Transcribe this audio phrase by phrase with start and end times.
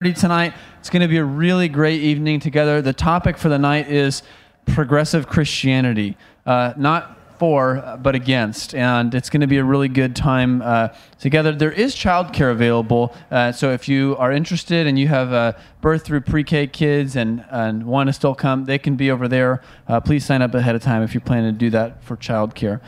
[0.00, 0.54] tonight.
[0.78, 2.80] It's going to be a really great evening together.
[2.80, 4.22] The topic for the night is
[4.64, 8.76] progressive Christianity, uh, not for, but against.
[8.76, 11.50] And it's going to be a really good time uh, together.
[11.50, 13.12] There is childcare available.
[13.28, 17.16] Uh, so if you are interested and you have uh, birth through pre K kids
[17.16, 19.62] and, and want to still come, they can be over there.
[19.88, 22.80] Uh, please sign up ahead of time if you plan to do that for childcare.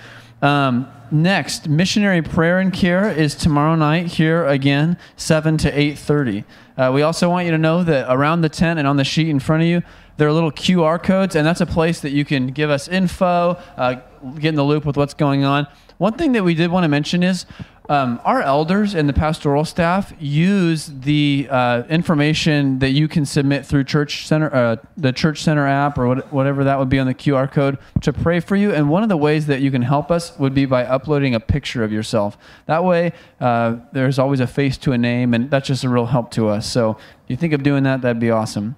[0.43, 6.45] Um, next, missionary prayer and care is tomorrow night here again, 7 to 8.30.
[6.81, 9.29] Uh, we also want you to know that around the tent and on the sheet
[9.29, 9.83] in front of you,
[10.17, 13.59] there are little QR codes, and that's a place that you can give us info,
[13.77, 13.97] uh,
[14.37, 15.67] get in the loop with what's going on.
[15.99, 17.45] One thing that we did want to mention is
[17.91, 23.67] um, our elders and the pastoral staff use the uh, information that you can submit
[23.67, 27.09] through Church Center, uh, the Church Center app, or what, whatever that would be on
[27.09, 28.73] the QR code to pray for you.
[28.73, 31.41] And one of the ways that you can help us would be by uploading a
[31.41, 32.39] picture of yourself.
[32.67, 36.07] That way, uh, there's always a face to a name, and that's just a real
[36.07, 36.71] help to us.
[36.71, 38.77] So if you think of doing that, that'd be awesome.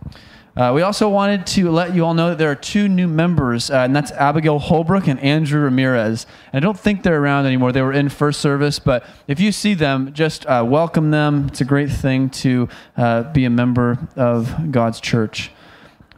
[0.54, 3.70] Uh, we also wanted to let you all know that there are two new members,
[3.70, 6.26] uh, and that's Abigail Holbrook and Andrew Ramirez.
[6.52, 7.72] And I don't think they're around anymore.
[7.72, 11.46] They were in first service, but if you see them, just uh, welcome them.
[11.46, 15.50] It's a great thing to uh, be a member of God's church.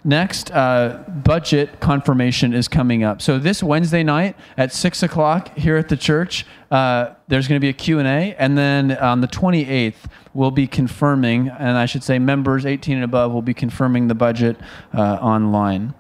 [0.07, 3.23] Next, uh, budget confirmation is coming up.
[3.23, 7.65] So this Wednesday night at six o'clock here at the church, uh, there's going to
[7.65, 9.95] be a Q&A, and then on the 28th,
[10.35, 14.15] we'll be confirming, and I should say members 18 and above will be confirming the
[14.15, 14.59] budget
[14.93, 15.95] uh, online.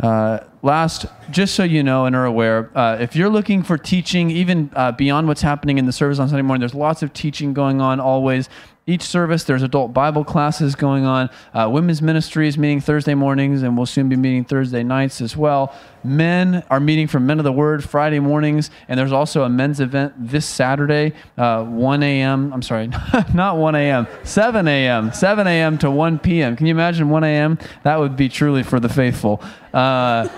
[0.00, 4.30] Uh, last, just so you know and are aware, uh, if you're looking for teaching,
[4.30, 7.52] even uh, beyond what's happening in the service on Sunday morning, there's lots of teaching
[7.52, 8.48] going on always
[8.86, 13.62] each service there's adult bible classes going on uh, women's ministry is meeting thursday mornings
[13.62, 15.74] and we'll soon be meeting thursday nights as well.
[16.04, 19.78] Men are meeting from men of the word friday mornings and there's also a men's
[19.78, 22.88] event this saturday uh, 1 a.m i'm sorry
[23.34, 27.58] not 1 a.m 7 a.m 7 a.m to 1 p.m can you imagine 1 a.m
[27.84, 29.42] that would be truly for the faithful.
[29.72, 30.28] Uh,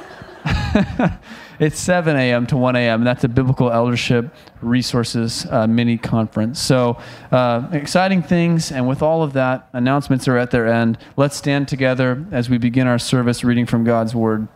[1.59, 2.47] it's 7 a.m.
[2.49, 3.05] to 1 a.m.
[3.05, 6.61] That's a Biblical Eldership Resources uh, mini conference.
[6.61, 6.99] So,
[7.31, 8.73] uh, exciting things.
[8.73, 10.99] And with all of that, announcements are at their end.
[11.17, 14.49] Let's stand together as we begin our service reading from God's Word.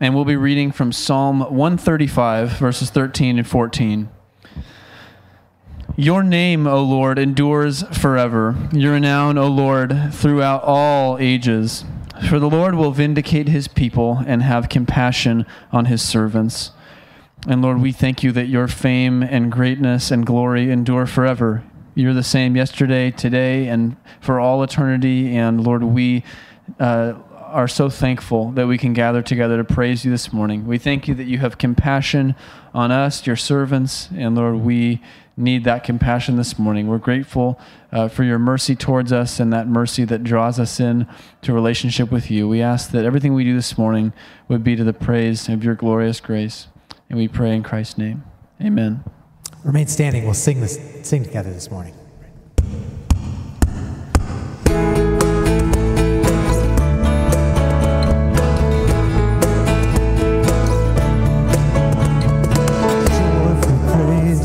[0.00, 4.08] And we'll be reading from Psalm 135, verses 13 and 14.
[5.96, 8.56] Your name, O Lord, endures forever.
[8.72, 11.84] Your renown, O Lord, throughout all ages.
[12.28, 16.70] For the Lord will vindicate his people and have compassion on his servants.
[17.46, 21.64] And Lord, we thank you that your fame and greatness and glory endure forever.
[21.94, 25.36] You're the same yesterday, today, and for all eternity.
[25.36, 26.24] And Lord, we
[26.80, 30.66] uh, are so thankful that we can gather together to praise you this morning.
[30.66, 32.34] We thank you that you have compassion
[32.72, 34.08] on us, your servants.
[34.16, 35.02] And Lord, we
[35.36, 36.86] need that compassion this morning.
[36.86, 37.58] We're grateful
[37.92, 41.06] uh, for your mercy towards us and that mercy that draws us in
[41.42, 42.48] to relationship with you.
[42.48, 44.12] We ask that everything we do this morning
[44.48, 46.68] would be to the praise of your glorious grace.
[47.08, 48.24] And we pray in Christ's name.
[48.62, 49.04] Amen.
[49.64, 50.24] Remain standing.
[50.24, 51.94] We'll sing this sing together this morning.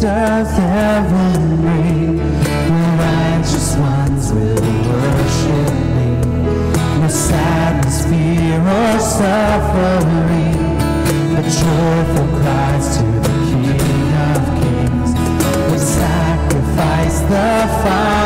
[0.02, 2.18] Does heaven ring?
[2.18, 6.10] The righteous ones will worship me.
[7.02, 10.60] No sadness, fear, or suffering,
[11.36, 15.12] but joyful cries to the King of Kings.
[15.72, 18.19] We sacrifice the not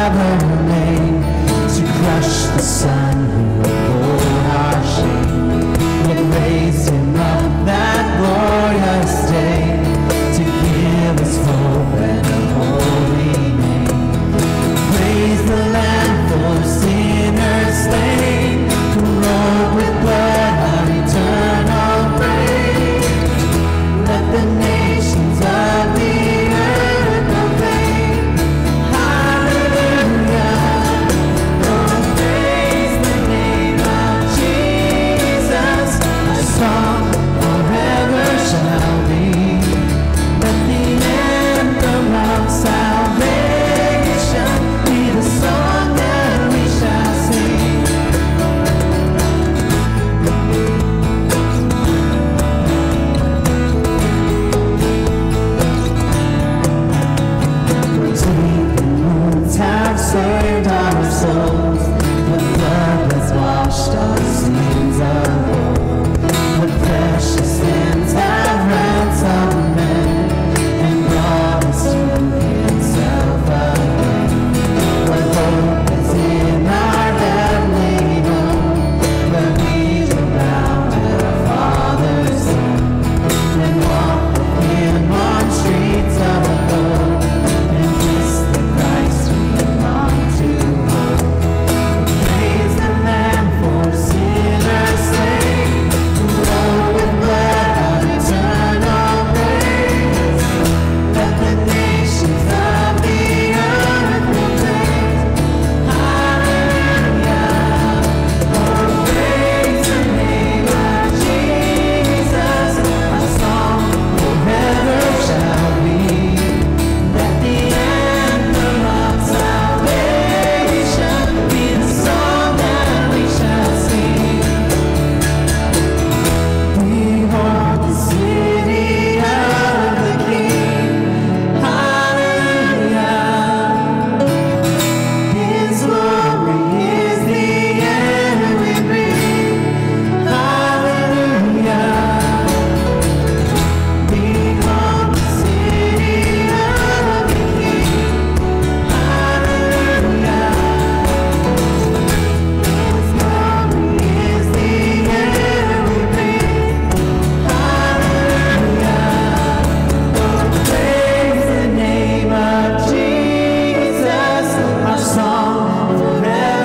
[165.98, 166.63] forever.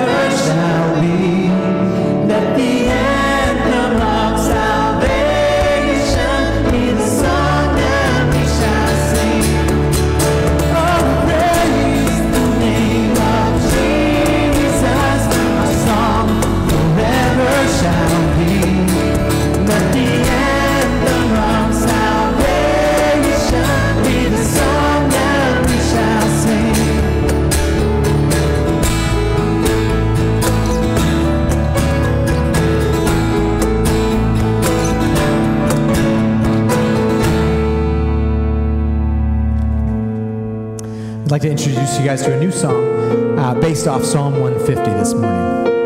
[41.39, 45.13] Like to introduce you guys to a new song uh, based off Psalm 150 this
[45.13, 45.78] morning.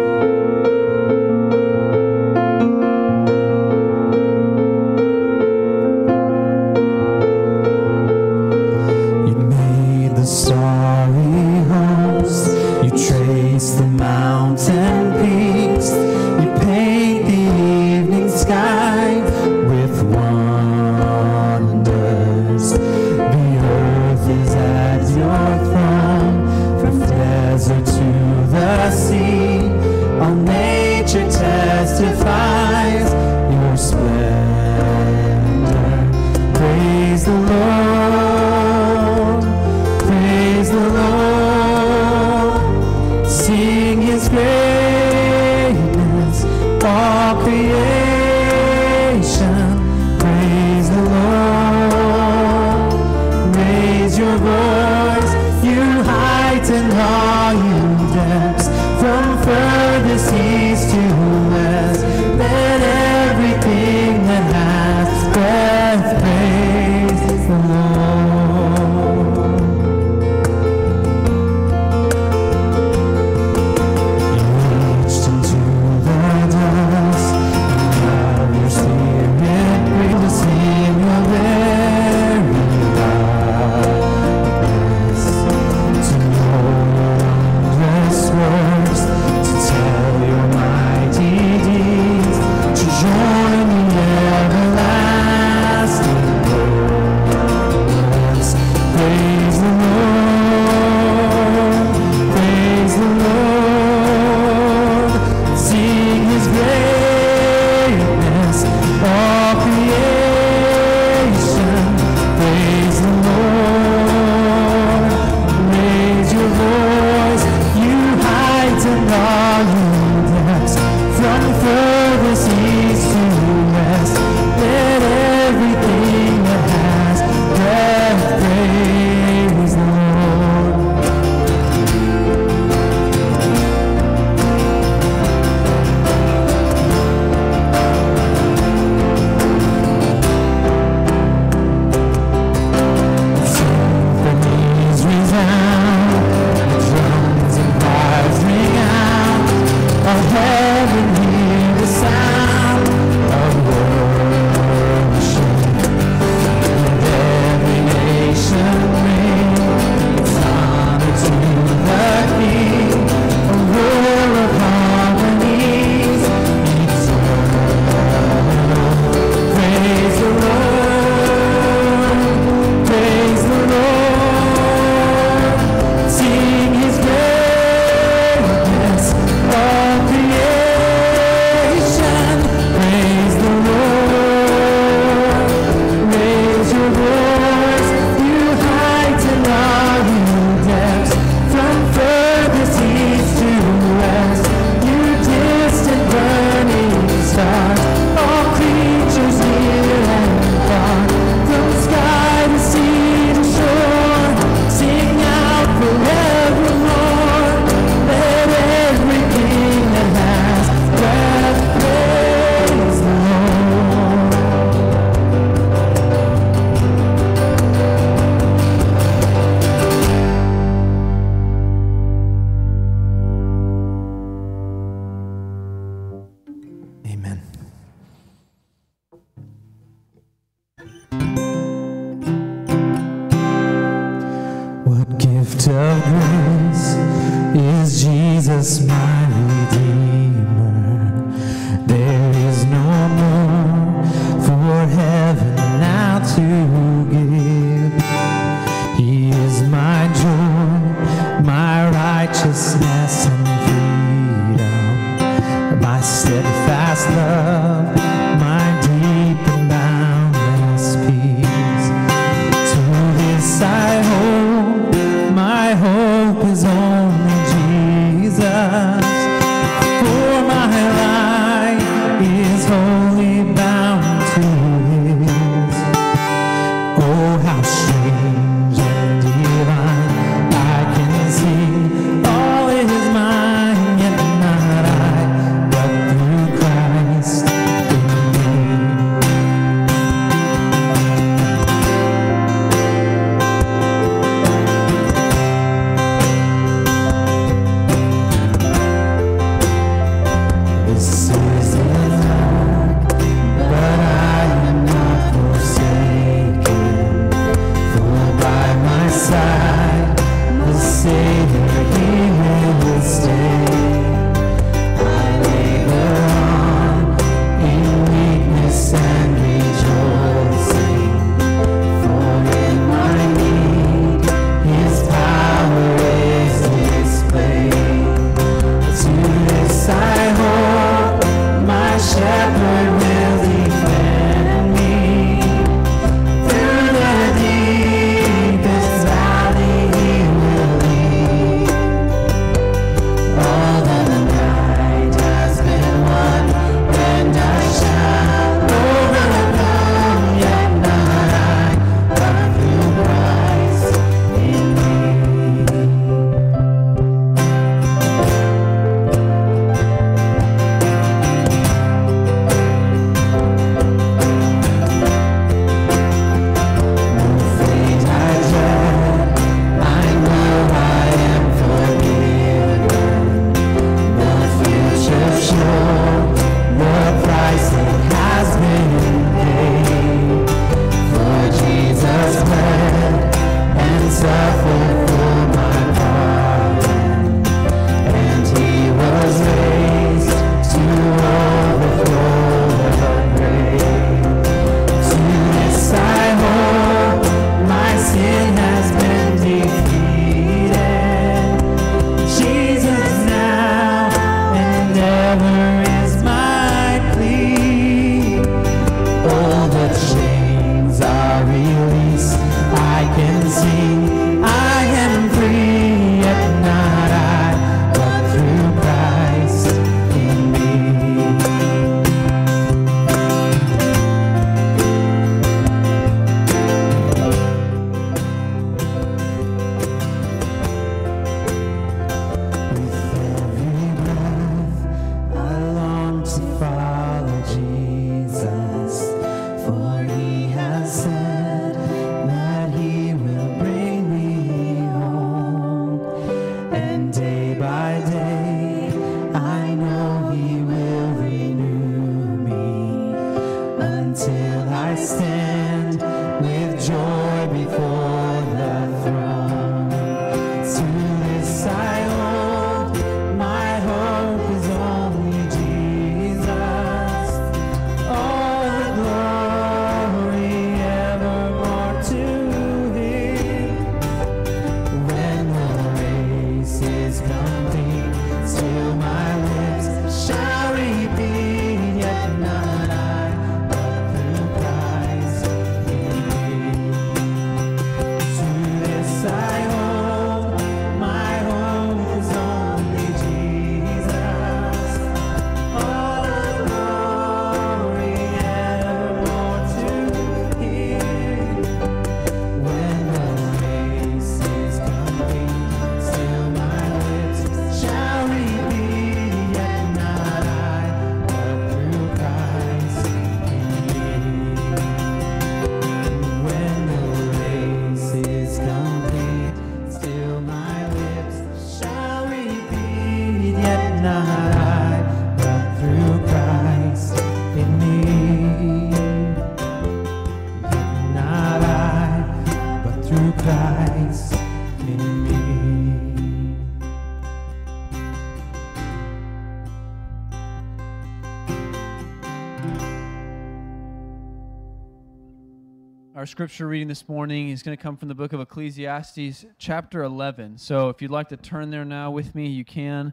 [546.23, 550.03] Our scripture reading this morning is going to come from the book of Ecclesiastes, chapter
[550.03, 550.57] 11.
[550.57, 553.11] So if you'd like to turn there now with me, you can.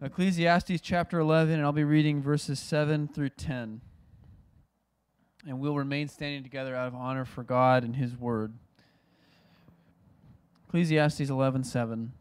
[0.00, 3.82] Ecclesiastes, chapter 11, and I'll be reading verses 7 through 10.
[5.46, 8.54] And we'll remain standing together out of honor for God and His word.
[10.68, 12.12] Ecclesiastes 11, 7.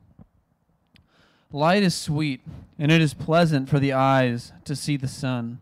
[1.54, 2.42] Light is sweet,
[2.78, 5.62] and it is pleasant for the eyes to see the sun.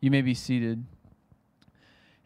[0.00, 0.84] You may be seated.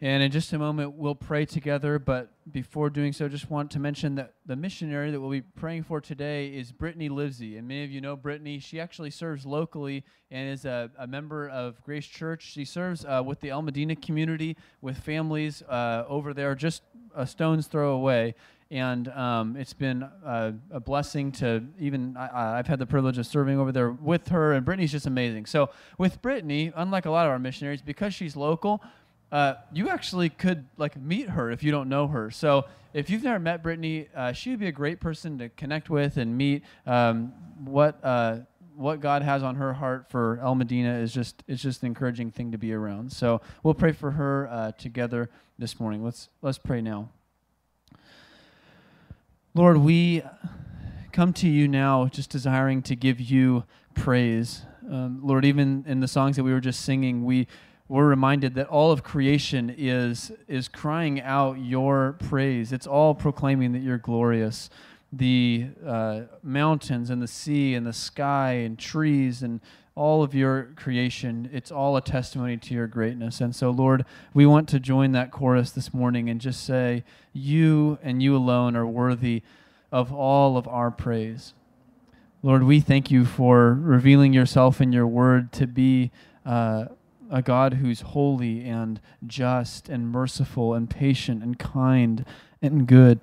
[0.01, 1.99] And in just a moment, we'll pray together.
[1.99, 5.83] But before doing so, just want to mention that the missionary that we'll be praying
[5.83, 7.55] for today is Brittany Livesey.
[7.55, 8.59] And many of you know Brittany.
[8.59, 12.43] She actually serves locally and is a, a member of Grace Church.
[12.43, 16.83] She serves uh, with the El Medina community with families uh, over there, just
[17.15, 18.35] a stone's throw away.
[18.71, 23.27] And um, it's been uh, a blessing to even, I, I've had the privilege of
[23.27, 25.45] serving over there with her, and Brittany's just amazing.
[25.45, 28.81] So, with Brittany, unlike a lot of our missionaries, because she's local,
[29.31, 32.31] uh, you actually could like meet her if you don't know her.
[32.31, 35.89] So if you've never met Brittany, uh, she would be a great person to connect
[35.89, 36.63] with and meet.
[36.85, 37.33] Um,
[37.63, 38.39] what uh,
[38.75, 42.31] what God has on her heart for El Medina is just it's just an encouraging
[42.31, 43.11] thing to be around.
[43.11, 46.03] So we'll pray for her uh, together this morning.
[46.03, 47.09] Let's let's pray now.
[49.53, 50.21] Lord, we
[51.13, 54.63] come to you now just desiring to give you praise.
[54.89, 57.47] Um, Lord, even in the songs that we were just singing, we
[57.87, 62.71] we're reminded that all of creation is is crying out your praise.
[62.71, 64.69] It's all proclaiming that you're glorious.
[65.13, 69.61] The uh, mountains and the sea and the sky and trees and
[69.93, 73.39] all of your creation, it's all a testimony to your greatness.
[73.39, 77.97] And so, Lord, we want to join that chorus this morning and just say, You
[78.03, 79.41] and you alone are worthy
[79.93, 81.53] of all of our praise.
[82.43, 86.11] Lord, we thank you for revealing yourself in your word to be.
[86.45, 86.85] Uh,
[87.31, 92.25] a God who's holy and just and merciful and patient and kind
[92.61, 93.19] and good.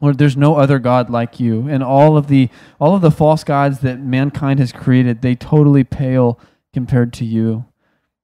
[0.00, 1.68] Lord, there's no other God like you.
[1.68, 5.84] And all of the all of the false gods that mankind has created, they totally
[5.84, 6.38] pale
[6.72, 7.66] compared to you.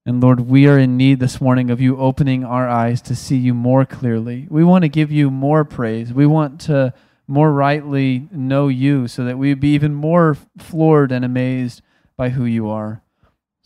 [0.07, 3.37] And Lord, we are in need this morning of you opening our eyes to see
[3.37, 4.47] you more clearly.
[4.49, 6.12] We want to give you more praise.
[6.12, 6.95] We want to
[7.27, 11.83] more rightly know you so that we'd be even more floored and amazed
[12.17, 13.03] by who you are.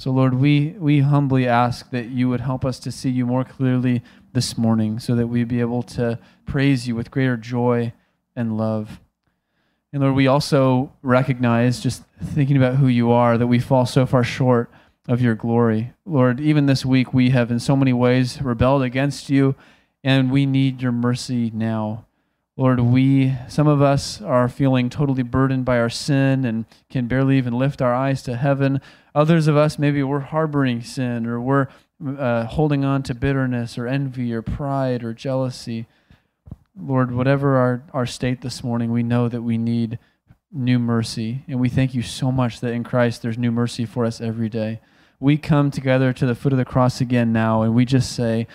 [0.00, 3.44] So, Lord, we, we humbly ask that you would help us to see you more
[3.44, 4.00] clearly
[4.32, 7.92] this morning so that we be able to praise you with greater joy
[8.34, 8.98] and love.
[9.92, 14.06] And Lord, we also recognize, just thinking about who you are, that we fall so
[14.06, 14.70] far short
[15.06, 15.92] of your glory.
[16.06, 19.54] Lord, even this week, we have in so many ways rebelled against you,
[20.02, 22.06] and we need your mercy now.
[22.56, 27.36] Lord, we, some of us are feeling totally burdened by our sin and can barely
[27.36, 28.80] even lift our eyes to heaven.
[29.14, 31.68] Others of us, maybe we're harboring sin or we're
[32.18, 35.86] uh, holding on to bitterness or envy or pride or jealousy.
[36.80, 39.98] Lord, whatever our, our state this morning, we know that we need
[40.52, 41.44] new mercy.
[41.48, 44.48] And we thank you so much that in Christ there's new mercy for us every
[44.48, 44.80] day.
[45.18, 48.46] We come together to the foot of the cross again now, and we just say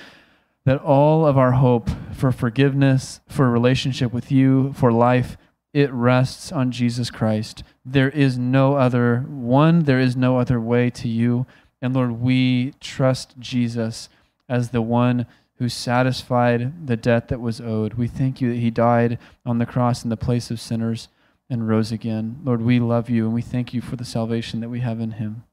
[0.66, 5.38] that all of our hope for forgiveness, for relationship with you, for life,
[5.76, 7.62] it rests on Jesus Christ.
[7.84, 11.46] There is no other one, there is no other way to you.
[11.82, 14.08] And Lord, we trust Jesus
[14.48, 15.26] as the one
[15.58, 17.96] who satisfied the debt that was owed.
[17.96, 21.10] We thank you that he died on the cross in the place of sinners
[21.50, 22.40] and rose again.
[22.46, 25.12] Lord, we love you and we thank you for the salvation that we have in
[25.12, 25.44] him.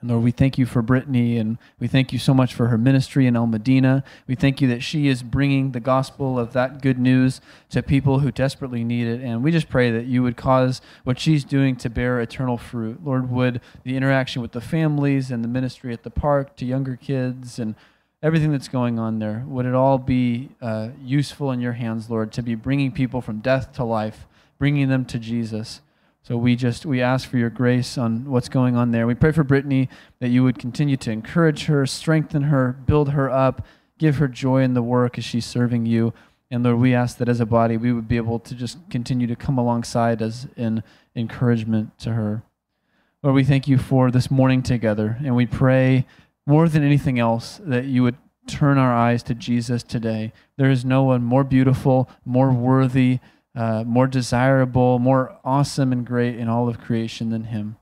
[0.00, 2.78] And Lord, we thank you for Brittany and we thank you so much for her
[2.78, 4.04] ministry in El Medina.
[4.28, 8.20] We thank you that she is bringing the gospel of that good news to people
[8.20, 9.20] who desperately need it.
[9.20, 13.04] And we just pray that you would cause what she's doing to bear eternal fruit.
[13.04, 16.94] Lord, would the interaction with the families and the ministry at the park to younger
[16.94, 17.74] kids and
[18.22, 22.32] everything that's going on there, would it all be uh, useful in your hands, Lord,
[22.32, 24.26] to be bringing people from death to life,
[24.58, 25.80] bringing them to Jesus?
[26.28, 29.06] So we just we ask for your grace on what's going on there.
[29.06, 29.88] We pray for Brittany
[30.20, 34.60] that you would continue to encourage her, strengthen her, build her up, give her joy
[34.60, 36.12] in the work as she's serving you.
[36.50, 39.26] And Lord, we ask that as a body we would be able to just continue
[39.26, 40.82] to come alongside as an
[41.16, 42.42] encouragement to her.
[43.22, 46.04] Lord, we thank you for this morning together, and we pray
[46.46, 50.34] more than anything else that you would turn our eyes to Jesus today.
[50.58, 53.20] There is no one more beautiful, more worthy,
[53.58, 57.76] uh, more desirable, more awesome and great in all of creation than him.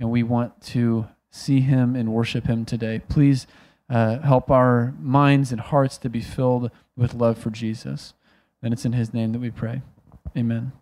[0.00, 3.00] And we want to see him and worship him today.
[3.08, 3.46] Please
[3.88, 8.12] uh, help our minds and hearts to be filled with love for Jesus.
[8.60, 9.82] And it's in his name that we pray.
[10.36, 10.72] Amen.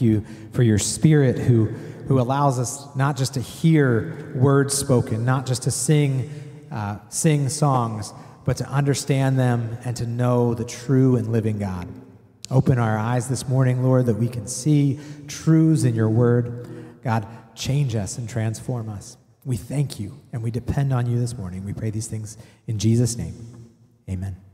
[0.00, 1.66] You for your spirit who,
[2.06, 6.30] who allows us not just to hear words spoken, not just to sing,
[6.70, 8.12] uh, sing songs,
[8.44, 11.88] but to understand them and to know the true and living God.
[12.50, 16.66] Open our eyes this morning, Lord, that we can see truths in your word.
[17.04, 19.18] God, change us and transform us.
[19.44, 21.64] We thank you and we depend on you this morning.
[21.64, 23.34] We pray these things in Jesus' name.
[24.08, 24.47] Amen.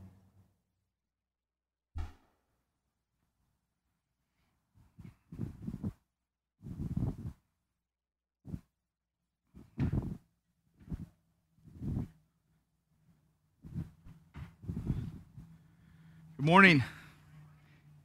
[16.45, 16.83] Good morning.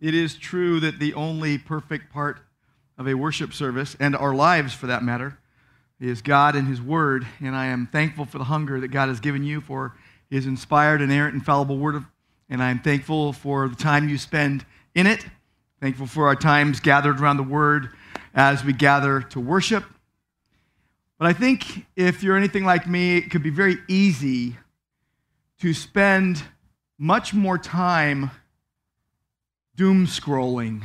[0.01, 2.41] It is true that the only perfect part
[2.97, 5.37] of a worship service, and our lives for that matter,
[6.01, 7.27] is God and His Word.
[7.43, 9.95] And I am thankful for the hunger that God has given you for
[10.31, 12.03] His inspired, inerrant, infallible Word.
[12.49, 15.23] And I am thankful for the time you spend in it.
[15.83, 17.91] Thankful for our times gathered around the Word
[18.35, 19.85] as we gather to worship.
[21.19, 24.57] But I think if you're anything like me, it could be very easy
[25.59, 26.43] to spend
[27.01, 28.31] much more time
[29.75, 30.83] doom scrolling.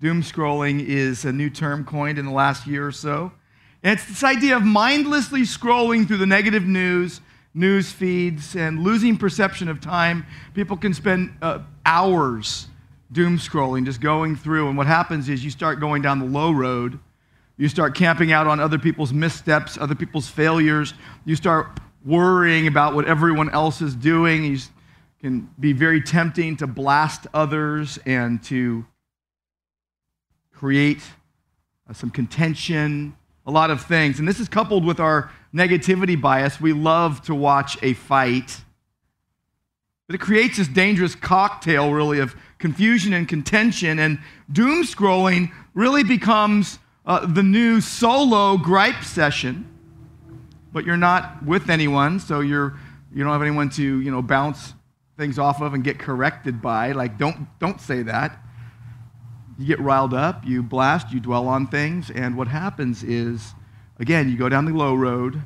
[0.00, 3.30] Doom scrolling is a new term coined in the last year or so.
[3.84, 7.20] And it's this idea of mindlessly scrolling through the negative news,
[7.54, 10.26] news feeds, and losing perception of time.
[10.52, 12.66] People can spend uh, hours
[13.12, 14.66] doom scrolling, just going through.
[14.66, 16.98] And what happens is you start going down the low road.
[17.56, 20.92] You start camping out on other people's missteps, other people's failures.
[21.24, 24.44] You start worrying about what everyone else is doing.
[24.44, 24.58] You
[25.20, 28.84] can be very tempting to blast others and to
[30.52, 31.02] create
[31.88, 34.18] uh, some contention, a lot of things.
[34.18, 36.60] And this is coupled with our negativity bias.
[36.60, 38.60] We love to watch a fight.
[40.06, 43.98] But it creates this dangerous cocktail, really, of confusion and contention.
[43.98, 44.18] And
[44.50, 49.71] doom scrolling really becomes uh, the new solo gripe session.
[50.72, 52.78] But you're not with anyone, so you're,
[53.14, 54.74] you don't have anyone to you know, bounce
[55.16, 56.92] things off of and get corrected by.
[56.92, 58.38] Like, don't, don't say that.
[59.58, 63.54] You get riled up, you blast, you dwell on things, and what happens is,
[63.98, 65.42] again, you go down the low road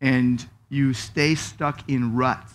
[0.00, 2.52] and you stay stuck in ruts.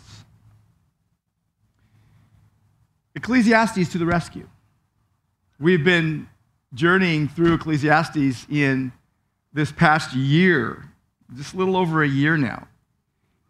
[3.16, 4.48] Ecclesiastes to the rescue.
[5.60, 6.30] We've been
[6.74, 8.94] journeying through Ecclesiastes in
[9.52, 10.88] this past year,
[11.36, 12.68] just a little over a year now.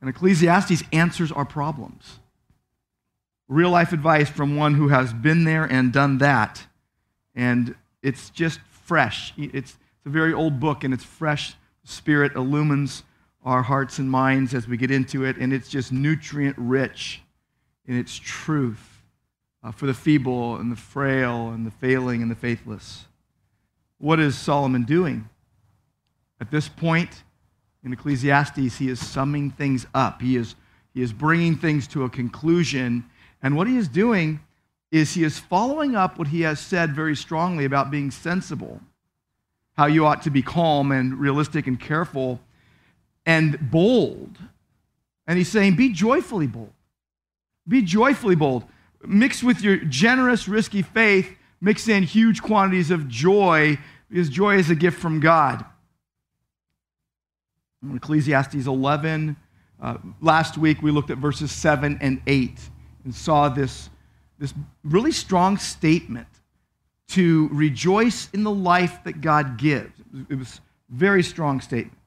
[0.02, 2.20] And Ecclesiastes answers our problems.
[3.48, 6.65] Real life advice from one who has been there and done that.
[7.36, 9.34] And it's just fresh.
[9.38, 11.56] It's, it's a very old book, and it's fresh.
[11.84, 13.04] Spirit illumines
[13.44, 17.22] our hearts and minds as we get into it, and it's just nutrient rich
[17.86, 19.02] in its truth
[19.63, 23.06] uh, for the feeble and the frail and the failing and the faithless.
[23.98, 25.30] What is Solomon doing?
[26.39, 27.24] At this point
[27.84, 30.22] in Ecclesiastes, he is summing things up.
[30.22, 30.56] He is,
[30.94, 33.06] he is bringing things to a conclusion.
[33.42, 34.39] And what he is doing
[34.92, 38.82] is he is following up what he has said very strongly about being sensible,
[39.78, 42.39] how you ought to be calm and realistic and careful
[43.26, 44.38] and bold.
[45.28, 46.74] And he's saying, be joyfully bold.
[47.68, 48.63] Be joyfully bold.
[49.06, 53.78] Mix with your generous, risky faith, mix in huge quantities of joy,
[54.10, 55.63] because joy is a gift from God.
[57.96, 59.36] Ecclesiastes 11,
[59.82, 62.60] uh, last week we looked at verses 7 and 8
[63.06, 63.89] and saw this,
[64.38, 66.28] this really strong statement
[67.10, 69.92] to rejoice in the life that God gives.
[70.30, 70.60] It was
[70.92, 71.98] a very strong statement.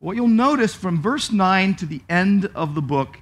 [0.00, 3.18] What you'll notice from verse 9 to the end of the book,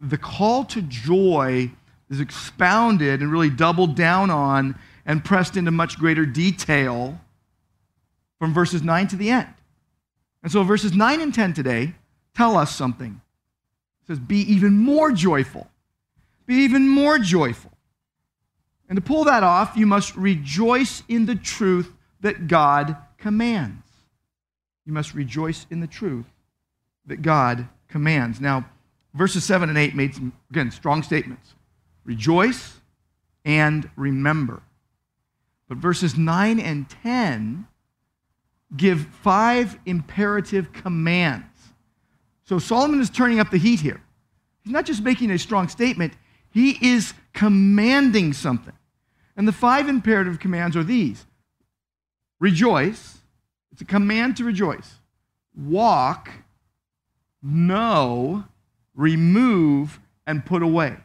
[0.00, 1.70] the call to joy
[2.10, 7.20] is expounded and really doubled down on and pressed into much greater detail
[8.38, 9.48] from verses 9 to the end.
[10.44, 11.94] And so verses 9 and 10 today
[12.36, 13.20] tell us something.
[14.02, 15.68] It says, Be even more joyful.
[16.46, 17.72] Be even more joyful.
[18.88, 23.86] And to pull that off, you must rejoice in the truth that God commands.
[24.84, 26.26] You must rejoice in the truth
[27.06, 28.38] that God commands.
[28.38, 28.68] Now,
[29.14, 31.54] verses 7 and 8 made some, again, strong statements.
[32.04, 32.80] Rejoice
[33.46, 34.60] and remember.
[35.70, 37.66] But verses 9 and 10
[38.76, 41.46] give five imperative commands.
[42.44, 44.00] So Solomon is turning up the heat here.
[44.62, 46.14] He's not just making a strong statement,
[46.50, 48.74] he is commanding something.
[49.36, 51.26] And the five imperative commands are these
[52.40, 53.18] rejoice,
[53.72, 54.94] it's a command to rejoice,
[55.56, 56.30] walk,
[57.42, 58.44] know,
[58.94, 60.96] remove, and put away.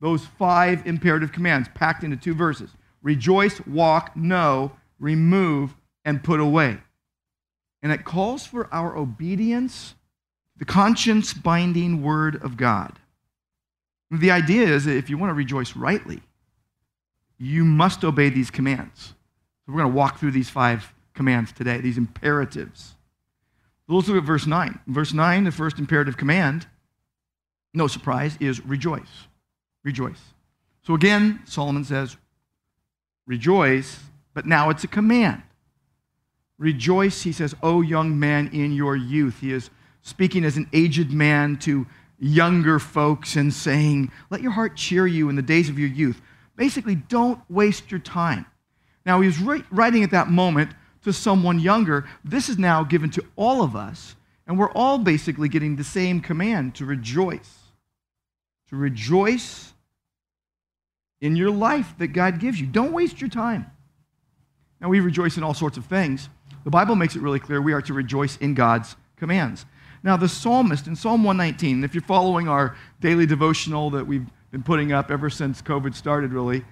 [0.00, 2.70] Those five imperative commands packed into two verses
[3.02, 6.78] rejoice, walk, know, remove, and put away.
[7.82, 9.94] And it calls for our obedience,
[10.56, 12.98] the conscience binding word of God.
[14.10, 16.22] The idea is that if you want to rejoice rightly,
[17.38, 19.14] you must obey these commands.
[19.66, 22.94] So we're going to walk through these five commands today, these imperatives.
[23.88, 24.80] Let's look at verse 9.
[24.86, 26.66] Verse 9, the first imperative command,
[27.74, 29.26] no surprise, is rejoice.
[29.84, 30.20] Rejoice.
[30.82, 32.16] So again, Solomon says,
[33.26, 34.00] rejoice,
[34.34, 35.42] but now it's a command.
[36.58, 39.40] Rejoice, he says, O young man, in your youth.
[39.40, 39.70] He is
[40.02, 41.86] speaking as an aged man to
[42.18, 46.20] younger folks and saying, Let your heart cheer you in the days of your youth.
[46.56, 48.46] Basically, don't waste your time.
[49.04, 49.28] Now, he
[49.70, 50.72] writing at that moment
[51.04, 52.08] to someone younger.
[52.24, 54.16] This is now given to all of us,
[54.46, 57.58] and we're all basically getting the same command to rejoice.
[58.70, 59.72] To rejoice
[61.20, 62.66] in your life that God gives you.
[62.66, 63.66] Don't waste your time.
[64.80, 66.28] Now, we rejoice in all sorts of things.
[66.66, 69.66] The Bible makes it really clear we are to rejoice in God's commands.
[70.02, 74.64] Now, the psalmist in Psalm 119, if you're following our daily devotional that we've been
[74.64, 76.64] putting up ever since COVID started, really,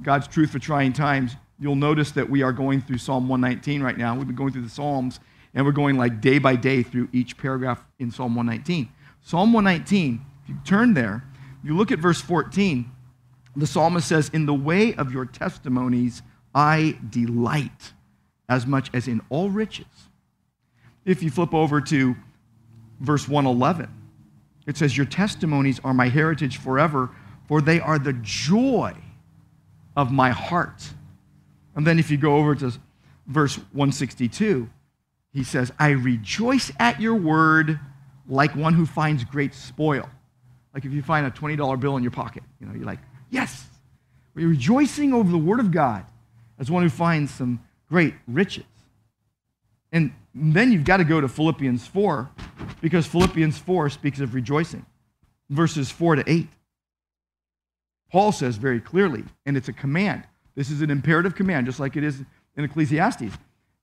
[0.00, 3.98] God's Truth for Trying Times, you'll notice that we are going through Psalm 119 right
[3.98, 4.16] now.
[4.16, 5.20] We've been going through the Psalms,
[5.52, 8.88] and we're going like day by day through each paragraph in Psalm 119.
[9.20, 11.22] Psalm 119, if you turn there,
[11.62, 12.90] you look at verse 14,
[13.56, 16.22] the psalmist says, In the way of your testimonies
[16.54, 17.92] I delight
[18.48, 19.86] as much as in all riches.
[21.04, 22.16] If you flip over to
[23.00, 23.88] verse 111,
[24.66, 27.10] it says, Your testimonies are my heritage forever,
[27.46, 28.94] for they are the joy
[29.96, 30.82] of my heart.
[31.74, 32.72] And then if you go over to
[33.26, 34.68] verse 162,
[35.32, 37.78] he says, I rejoice at your word
[38.28, 40.08] like one who finds great spoil.
[40.72, 43.66] Like if you find a $20 bill in your pocket, you know, you're like, yes.
[44.34, 46.04] We're rejoicing over the word of God
[46.58, 48.64] as one who finds some great riches.
[49.92, 52.30] And then you've got to go to Philippians 4
[52.80, 54.84] because Philippians 4 speaks of rejoicing.
[55.50, 56.48] Verses 4 to 8.
[58.10, 60.24] Paul says very clearly, and it's a command.
[60.54, 62.22] This is an imperative command, just like it is
[62.56, 63.36] in Ecclesiastes.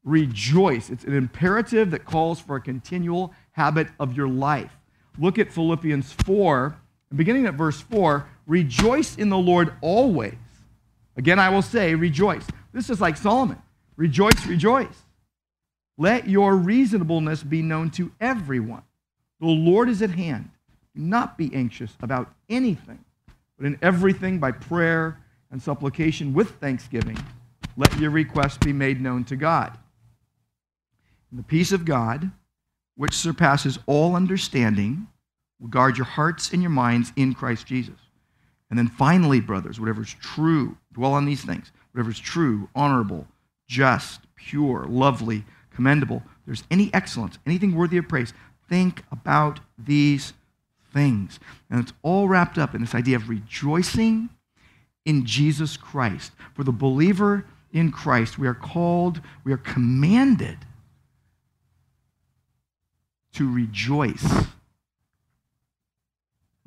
[0.04, 0.90] Rejoice.
[0.90, 4.72] It's an imperative that calls for a continual habit of your life.
[5.18, 6.76] Look at Philippians 4,
[7.16, 10.36] beginning at verse 4 Rejoice in the Lord always.
[11.16, 12.46] Again, I will say, rejoice.
[12.74, 13.62] This is like Solomon.
[13.96, 15.04] Rejoice, rejoice.
[15.98, 18.84] Let your reasonableness be known to everyone.
[19.40, 20.50] The Lord is at hand.
[20.96, 23.04] Do not be anxious about anything,
[23.58, 25.20] but in everything by prayer
[25.52, 27.18] and supplication with thanksgiving,
[27.78, 29.78] let your requests be made known to God.
[31.30, 32.32] And the peace of God,
[32.96, 35.08] which surpasses all understanding,
[35.60, 38.00] will guard your hearts and your minds in Christ Jesus.
[38.70, 41.72] And then finally, brothers, whatever is true, dwell on these things.
[41.92, 43.28] Whatever is true, honorable,
[43.72, 48.34] just, pure, lovely, commendable, there's any excellence, anything worthy of praise,
[48.68, 50.34] think about these
[50.94, 51.40] things.
[51.70, 54.28] And it's all wrapped up in this idea of rejoicing
[55.06, 56.34] in Jesus Christ.
[56.54, 60.58] For the believer in Christ, we are called, we are commanded
[63.36, 64.28] to rejoice.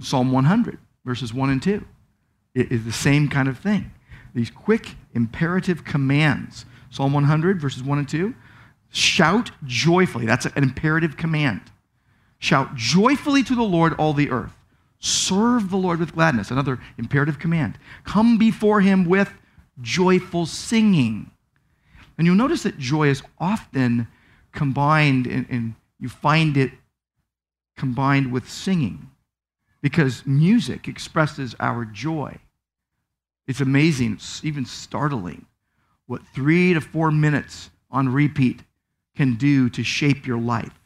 [0.00, 1.84] Psalm 100, verses 1 and 2,
[2.54, 3.92] is the same kind of thing.
[4.34, 6.64] These quick imperative commands.
[6.94, 8.32] Psalm 100, verses 1 and 2.
[8.90, 10.26] Shout joyfully.
[10.26, 11.60] That's an imperative command.
[12.38, 14.52] Shout joyfully to the Lord, all the earth.
[15.00, 16.52] Serve the Lord with gladness.
[16.52, 17.78] Another imperative command.
[18.04, 19.32] Come before him with
[19.80, 21.32] joyful singing.
[22.16, 24.06] And you'll notice that joy is often
[24.52, 26.70] combined, and, you find it
[27.76, 29.10] combined with singing
[29.82, 32.38] because music expresses our joy.
[33.48, 35.46] It's amazing, it's even startling,
[36.06, 38.60] what three to four minutes on repeat
[39.16, 40.78] can do to shape your life,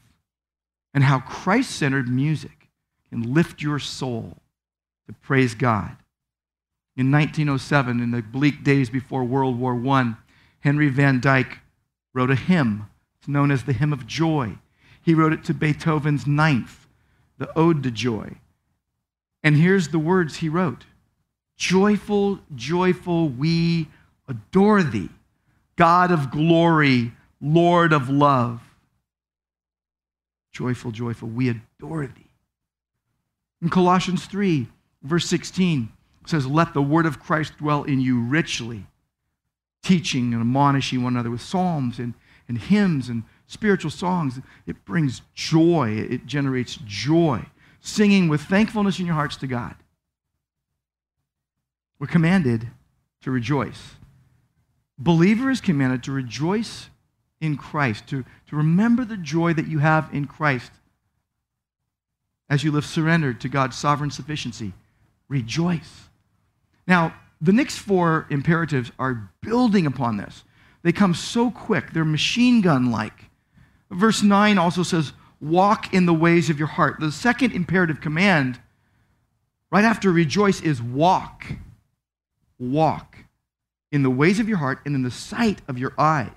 [0.94, 2.68] and how Christ centered music
[3.08, 4.36] can lift your soul
[5.06, 5.96] to praise God.
[6.96, 10.14] In 1907, in the bleak days before World War I,
[10.60, 11.58] Henry Van Dyke
[12.12, 12.86] wrote a hymn.
[13.18, 14.58] It's known as the Hymn of Joy.
[15.00, 16.86] He wrote it to Beethoven's Ninth,
[17.38, 18.36] the Ode to Joy.
[19.42, 20.84] And here's the words he wrote
[21.56, 23.88] Joyful, joyful, we
[24.28, 25.08] adore thee,
[25.76, 28.60] God of glory, Lord of love.
[30.52, 32.30] Joyful, joyful, we adore thee.
[33.62, 34.66] In Colossians 3,
[35.02, 35.88] verse 16,
[36.22, 38.86] it says, Let the word of Christ dwell in you richly,
[39.82, 42.14] teaching and admonishing one another with psalms and,
[42.48, 44.40] and hymns and spiritual songs.
[44.66, 47.46] It brings joy, it generates joy
[47.80, 49.74] singing with thankfulness in your hearts to God.
[51.98, 52.68] We're commanded
[53.22, 53.94] to rejoice.
[54.98, 56.88] Believer is commanded to rejoice
[57.40, 60.72] in Christ, to, to remember the joy that you have in Christ
[62.50, 64.72] as you live surrendered to God's sovereign sufficiency.
[65.28, 66.08] Rejoice.
[66.86, 70.42] Now, the next four imperatives are building upon this.
[70.82, 73.26] They come so quick, they're machine gun like.
[73.90, 76.98] Verse 9 also says, walk in the ways of your heart.
[76.98, 78.58] The second imperative command,
[79.70, 81.46] right after rejoice, is walk.
[82.58, 83.18] Walk
[83.90, 86.30] in the ways of your heart and in the sight of your eyes.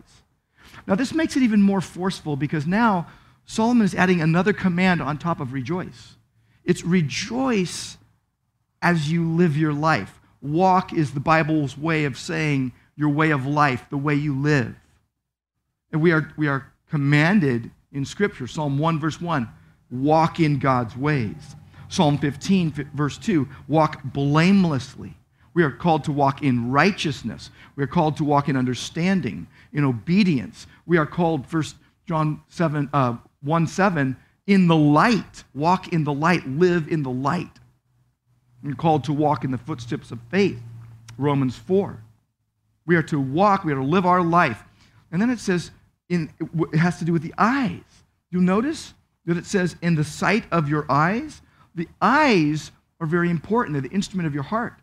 [0.88, 3.08] Now, this makes it even more forceful because now
[3.46, 6.16] Solomon is adding another command on top of rejoice.
[6.64, 7.98] It's rejoice
[8.82, 10.20] as you live your life.
[10.42, 14.76] Walk is the Bible's way of saying your way of life, the way you live.
[15.92, 19.48] And we are, we are commanded in Scripture, Psalm 1, verse 1,
[19.92, 21.56] walk in God's ways.
[21.90, 25.16] Psalm 15, verse 2, walk blamelessly.
[25.54, 27.50] We are called to walk in righteousness.
[27.76, 30.68] We are called to walk in understanding, in obedience.
[30.86, 31.76] We are called, First
[32.08, 34.16] John 7, uh, 1 7,
[34.48, 35.44] in the light.
[35.54, 37.52] Walk in the light, live in the light.
[38.64, 40.60] We're called to walk in the footsteps of faith.
[41.18, 42.02] Romans 4.
[42.86, 44.64] We are to walk, we are to live our life.
[45.12, 45.72] And then it says,
[46.10, 46.32] in,
[46.74, 47.82] it has to do with the eyes.
[48.30, 48.94] You'll notice
[49.26, 51.42] that it says, in the sight of your eyes.
[51.76, 54.74] The eyes are very important, they're the instrument of your heart.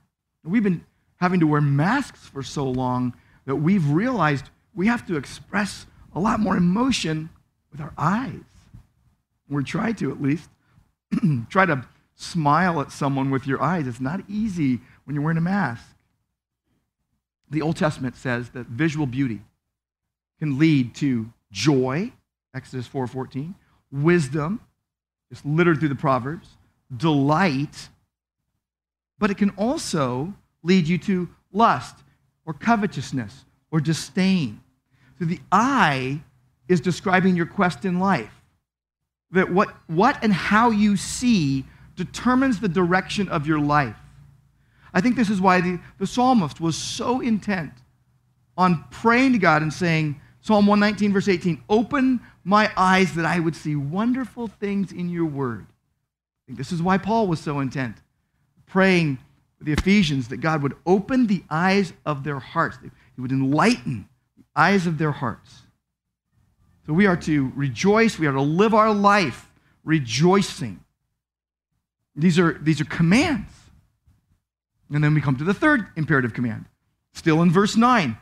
[0.45, 0.85] We've been
[1.17, 3.15] having to wear masks for so long
[3.45, 7.31] that we've realized we have to express a lot more emotion
[7.71, 8.41] with our eyes.
[9.49, 10.49] We're trying to, at least.
[11.49, 11.85] Try to
[12.15, 13.87] smile at someone with your eyes.
[13.87, 15.85] It's not easy when you're wearing a mask.
[17.51, 19.41] The Old Testament says that visual beauty
[20.39, 22.13] can lead to joy,
[22.55, 23.55] Exodus 4:14,
[23.91, 24.61] wisdom,
[25.31, 26.49] it's littered through the Proverbs,
[26.95, 27.89] delight,
[29.19, 31.97] but it can also lead you to lust
[32.47, 34.61] or covetousness or disdain.
[35.19, 36.21] So the eye
[36.69, 38.33] is describing your quest in life.
[39.33, 41.65] That what, what and how you see
[41.97, 43.97] determines the direction of your life.
[44.95, 47.73] I think this is why the, the psalmist was so intent
[48.57, 53.39] on praying to God and saying, Psalm 119, verse 18, open my eyes that I
[53.39, 55.67] would see wonderful things in your word.
[55.69, 57.97] I think this is why Paul was so intent,
[58.69, 59.19] praying
[59.61, 62.79] the Ephesians that God would open the eyes of their hearts.
[62.83, 65.63] He would enlighten the eyes of their hearts.
[66.87, 69.51] So we are to rejoice, we are to live our life
[69.85, 70.81] rejoicing.
[72.15, 73.53] These are, these are commands.
[74.93, 76.65] And then we come to the third imperative command.
[77.13, 78.17] Still in verse 9,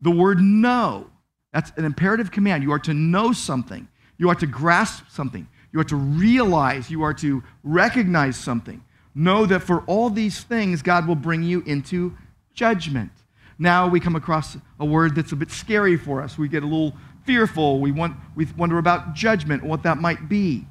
[0.00, 1.10] the word know.
[1.52, 2.62] That's an imperative command.
[2.62, 3.88] You are to know something,
[4.18, 8.84] you are to grasp something, you are to realize, you are to recognize something.
[9.14, 12.16] Know that for all these things, God will bring you into
[12.52, 13.10] judgment.
[13.58, 16.36] Now we come across a word that's a bit scary for us.
[16.36, 16.94] We get a little
[17.24, 17.80] fearful.
[17.80, 20.66] We, want, we wonder about judgment and what that might be.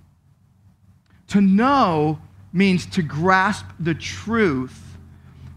[1.27, 2.19] To know
[2.51, 4.79] means to grasp the truth,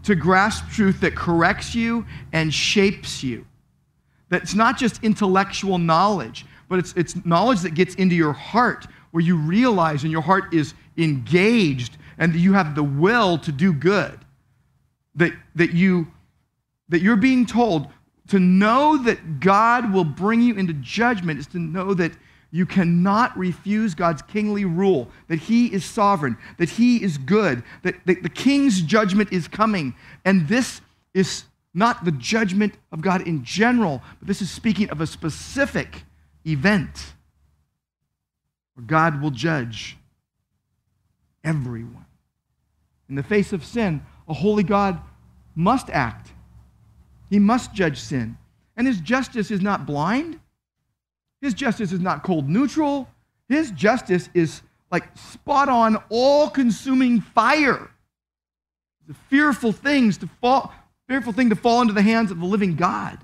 [0.03, 3.45] to grasp truth that corrects you and shapes you.
[4.29, 9.23] That's not just intellectual knowledge, but it's, it's knowledge that gets into your heart, where
[9.23, 13.73] you realize and your heart is engaged and that you have the will to do
[13.73, 14.19] good.
[15.15, 16.07] That, that, you,
[16.89, 17.87] that you're being told
[18.27, 22.11] to know that God will bring you into judgment is to know that
[22.51, 27.95] you cannot refuse God's kingly rule, that He is sovereign, that He is good, that,
[28.05, 29.95] that the king's judgment is coming.
[30.23, 30.81] And this
[31.13, 31.43] is
[31.73, 36.03] not the judgment of God in general, but this is speaking of a specific
[36.45, 37.13] event
[38.73, 39.97] where God will judge
[41.43, 42.06] everyone.
[43.09, 44.99] In the face of sin, a holy God
[45.55, 46.31] must act.
[47.29, 48.37] He must judge sin.
[48.75, 50.39] And his justice is not blind.
[51.41, 53.09] His justice is not cold neutral.
[53.49, 57.89] His justice is like spot on, all consuming fire.
[59.07, 60.73] The fearful things to fall,
[61.07, 63.17] fearful thing to fall into the hands of the living God.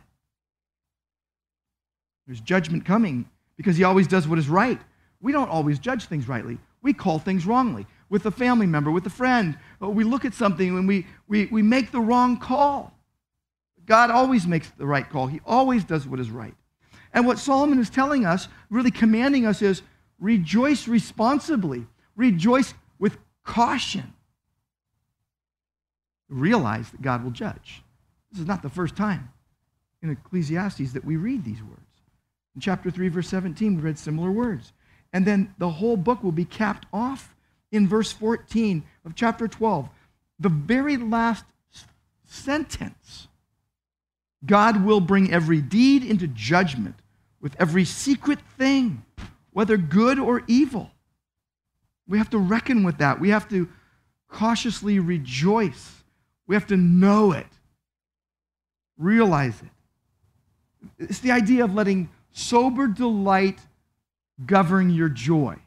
[2.25, 4.79] There's judgment coming because he always does what is right.
[5.21, 6.57] We don't always judge things rightly.
[6.81, 7.85] We call things wrongly.
[8.13, 11.47] With a family member, with a friend, uh, we look at something and we, we,
[11.47, 12.93] we make the wrong call.
[13.87, 15.25] God always makes the right call.
[15.25, 16.53] He always does what is right.
[17.11, 19.81] And what Solomon is telling us, really commanding us, is
[20.19, 24.13] rejoice responsibly, rejoice with caution.
[26.29, 27.81] Realize that God will judge.
[28.31, 29.27] This is not the first time
[30.03, 31.81] in Ecclesiastes that we read these words.
[32.53, 34.71] In chapter 3, verse 17, we read similar words.
[35.11, 37.33] And then the whole book will be capped off
[37.73, 39.89] in verse 14 of chapter 12.
[40.39, 41.43] The very last
[42.23, 43.27] sentence
[44.45, 46.95] God will bring every deed into judgment
[47.41, 49.03] with every secret thing,
[49.51, 50.91] whether good or evil.
[52.07, 53.19] We have to reckon with that.
[53.19, 53.69] We have to
[54.27, 56.03] cautiously rejoice.
[56.45, 57.47] We have to know it,
[58.97, 59.69] realize it.
[60.99, 63.59] It's the idea of letting sober delight
[64.45, 65.57] govern your joy.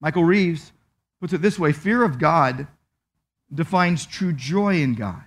[0.00, 0.72] Michael Reeves
[1.20, 2.66] puts it this way fear of God
[3.52, 5.22] defines true joy in God.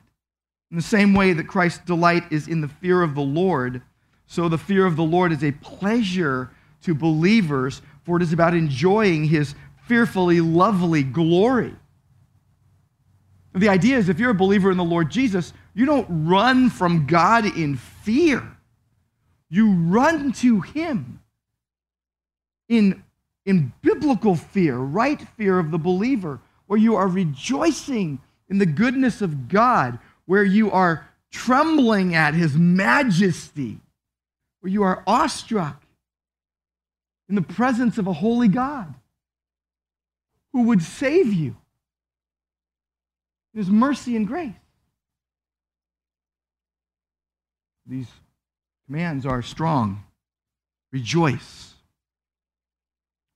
[0.72, 3.82] In the same way that Christ's delight is in the fear of the Lord,
[4.28, 6.52] so the fear of the Lord is a pleasure
[6.84, 9.56] to believers, for it is about enjoying his
[9.88, 11.74] fearfully lovely glory.
[13.54, 17.08] The idea is if you're a believer in the Lord Jesus, you don't run from
[17.08, 18.58] God in fear.
[19.50, 21.22] You run to Him
[22.68, 23.04] in,
[23.50, 29.24] in biblical fear, right fear of the believer, where you are rejoicing in the goodness
[29.24, 29.98] of God,
[30.28, 33.80] where you are trembling at His majesty,
[34.60, 35.82] where you are awestruck
[37.28, 38.94] in the presence of a holy God
[40.54, 41.56] who would save you.
[43.56, 44.54] His mercy and grace.
[47.88, 48.08] These
[48.86, 50.04] commands are strong.
[50.92, 51.69] Rejoice.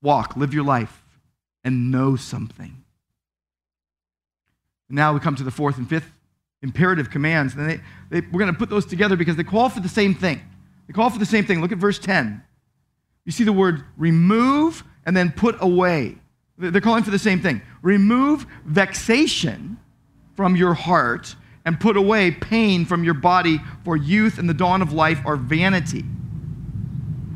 [0.04, 1.01] Walk, live your life,
[1.64, 2.84] and know something.
[4.89, 6.12] Now we come to the fourth and fifth
[6.64, 7.54] imperative commands.
[7.54, 7.80] And they,
[8.10, 10.41] they, we're going to put those together because they call for the same thing.
[10.88, 11.62] They call for the same thing.
[11.62, 12.41] Look at verse 10.
[13.26, 16.16] You see the word remove and then put away.
[16.58, 17.62] They're calling for the same thing.
[17.82, 19.78] Remove vexation
[20.36, 21.36] from your heart
[21.66, 25.38] and put away pain from your body, for youth and the dawn of life are
[25.38, 26.04] vanity.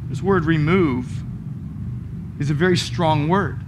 [0.10, 1.24] This word remove
[2.40, 3.60] is a very strong word.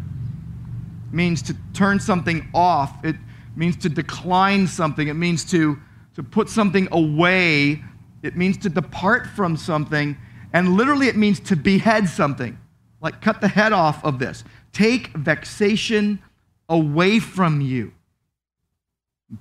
[1.07, 3.15] It means to turn something off, it
[3.55, 5.77] means to decline something, it means to,
[6.15, 7.83] to put something away,
[8.21, 10.17] it means to depart from something,
[10.53, 12.57] and literally it means to behead something.
[13.01, 14.43] Like cut the head off of this.
[14.73, 16.19] Take vexation
[16.67, 17.93] away from you.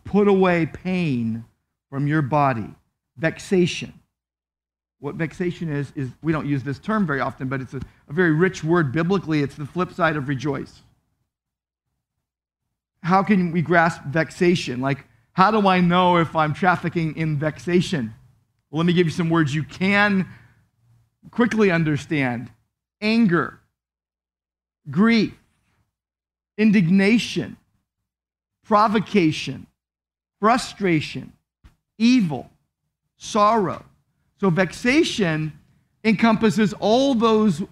[0.04, 1.44] Put away pain
[1.90, 2.74] from your body.
[3.16, 3.97] Vexation.
[5.00, 8.12] What vexation is, is we don't use this term very often, but it's a, a
[8.12, 9.42] very rich word biblically.
[9.42, 10.82] It's the flip side of rejoice.
[13.02, 14.80] How can we grasp vexation?
[14.80, 18.12] Like, how do I know if I'm trafficking in vexation?
[18.70, 20.26] Well, let me give you some words you can
[21.30, 22.50] quickly understand
[23.00, 23.60] anger,
[24.90, 25.34] grief,
[26.56, 27.56] indignation,
[28.64, 29.66] provocation,
[30.40, 31.32] frustration,
[31.98, 32.50] evil,
[33.16, 33.84] sorrow.
[34.40, 35.52] So, vexation
[36.04, 37.62] encompasses all those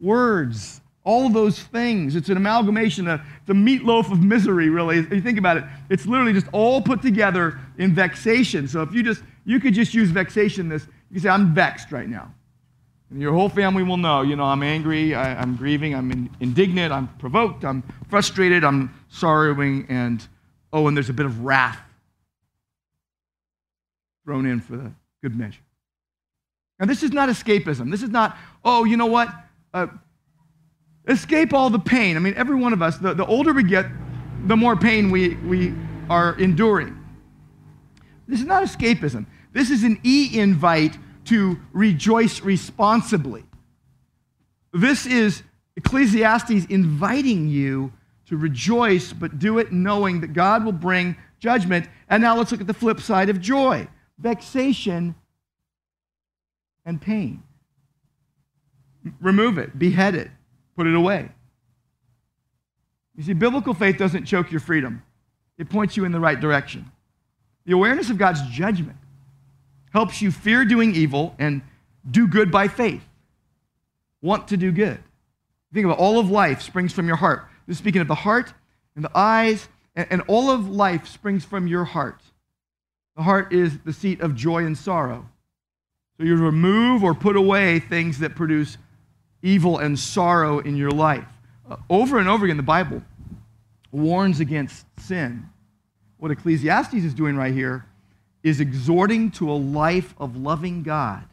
[0.00, 2.14] words, all those things.
[2.14, 4.98] It's an amalgamation, a, it's a meatloaf of misery, really.
[4.98, 8.68] If you think about it, it's literally just all put together in vexation.
[8.68, 12.08] So, if you just, you could just use vexation this, you say, I'm vexed right
[12.08, 12.32] now.
[13.10, 16.30] And your whole family will know, you know, I'm angry, I, am grieving, I'm in,
[16.40, 20.26] indignant, I'm provoked, I'm frustrated, I'm sorrowing, and
[20.72, 21.78] oh, and there's a bit of wrath
[24.24, 25.60] thrown in for the good measure.
[26.82, 27.92] Now, this is not escapism.
[27.92, 29.32] This is not, oh, you know what?
[29.72, 29.86] Uh,
[31.06, 32.16] escape all the pain.
[32.16, 33.86] I mean, every one of us, the, the older we get,
[34.48, 35.74] the more pain we, we
[36.10, 36.98] are enduring.
[38.26, 39.26] This is not escapism.
[39.52, 43.44] This is an e invite to rejoice responsibly.
[44.72, 45.44] This is
[45.76, 47.92] Ecclesiastes inviting you
[48.26, 51.88] to rejoice, but do it knowing that God will bring judgment.
[52.08, 53.86] And now let's look at the flip side of joy
[54.18, 55.14] vexation
[56.84, 57.42] and pain.
[59.20, 60.30] Remove it, behead it,
[60.76, 61.28] put it away.
[63.16, 65.02] You see, biblical faith doesn't choke your freedom,
[65.58, 66.90] it points you in the right direction.
[67.64, 68.96] The awareness of God's judgment
[69.92, 71.62] helps you fear doing evil and
[72.10, 73.02] do good by faith.
[74.20, 74.98] Want to do good.
[75.72, 77.46] Think about all of life springs from your heart.
[77.66, 78.52] This is speaking of the heart
[78.96, 82.20] and the eyes, and, all of life springs from your heart.
[83.16, 85.28] The heart is the seat of joy and sorrow.
[86.22, 88.78] You remove or put away things that produce
[89.42, 91.26] evil and sorrow in your life.
[91.68, 93.02] Uh, over and over again, the Bible
[93.90, 95.48] warns against sin.
[96.18, 97.84] What Ecclesiastes is doing right here
[98.42, 101.24] is exhorting to a life of loving God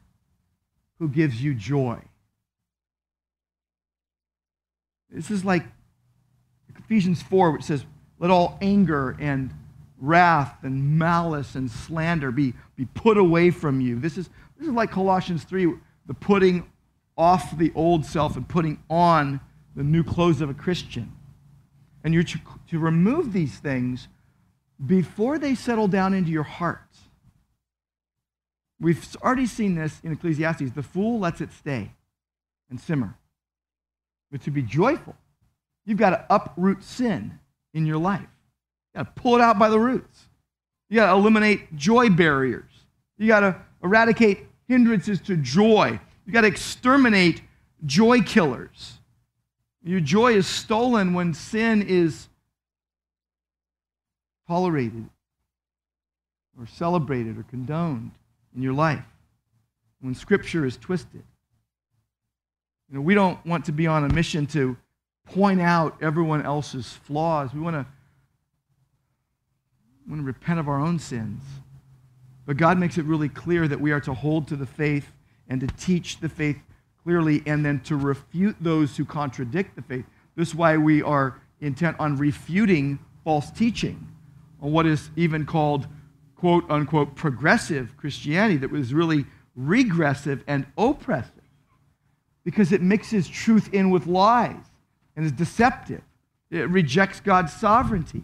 [1.00, 2.00] who gives you joy.
[5.10, 5.64] This is like
[6.78, 7.84] Ephesians 4, which says,
[8.20, 9.52] Let all anger and
[10.00, 14.00] wrath and malice and slander be, be put away from you.
[14.00, 14.30] This is,
[14.60, 15.74] this is like Colossians 3,
[16.05, 16.70] the putting
[17.18, 19.39] off the old self and putting on
[19.76, 21.12] the new clothes of a Christian.
[22.03, 22.39] And you're to,
[22.70, 24.10] to remove these things
[24.86, 26.82] before they settle down into your heart.
[28.82, 30.72] We've already seen this in Ecclesiastes.
[30.72, 31.91] The fool lets it stay
[32.70, 33.18] and simmer.
[34.32, 35.16] But to be joyful,
[35.86, 37.39] you've got to uproot sin
[37.74, 38.22] in your life.
[38.93, 40.28] You've got to pull it out by the roots.
[40.89, 42.72] You got to eliminate joy barriers.
[43.18, 45.99] You got to eradicate hindrances to joy.
[46.26, 47.41] You've got to exterminate
[47.86, 48.99] joy killers.
[49.84, 52.30] Your joy is stolen when sin is
[54.47, 55.09] tolerated
[56.57, 58.11] or celebrated or condoned
[58.55, 59.03] in your life,
[60.01, 61.24] when scripture is twisted.
[62.89, 64.78] You know, we don't want to be on a mission to
[65.26, 67.53] point out everyone else's flaws.
[67.53, 67.86] We want to,
[70.05, 71.41] we want to repent of our own sins.
[72.50, 75.06] But God makes it really clear that we are to hold to the faith
[75.50, 76.58] and to teach the faith
[77.04, 80.04] clearly and then to refute those who contradict the faith.
[80.36, 84.08] This is why we are intent on refuting false teaching
[84.64, 85.86] on what is even called
[86.38, 89.26] quote unquote progressive Christianity that was really
[89.56, 91.43] regressive and oppressive
[92.43, 94.72] because it mixes truth in with lies
[95.16, 96.02] and is deceptive.
[96.50, 98.24] It rejects God's sovereignty.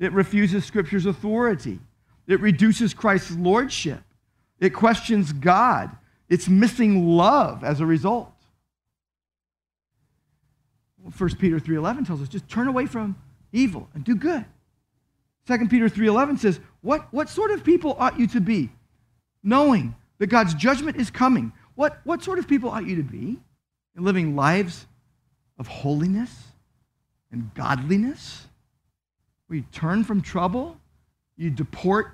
[0.00, 1.78] It refuses Scripture's authority.
[2.26, 4.02] It reduces Christ's lordship.
[4.58, 5.90] It questions God.
[6.28, 8.32] It's missing love as a result.
[11.16, 13.16] 1 Peter 3:11 tells us just turn away from
[13.52, 14.44] evil and do good.
[15.46, 18.70] 2 Peter 3:11 says, what, what sort of people ought you to be?
[19.42, 21.52] Knowing that God's judgment is coming.
[21.74, 23.38] What, what sort of people ought you to be?
[23.96, 24.86] In living lives
[25.58, 26.32] of holiness
[27.32, 28.46] and godliness?
[29.46, 30.78] Where you turn from trouble?
[31.40, 32.12] You deport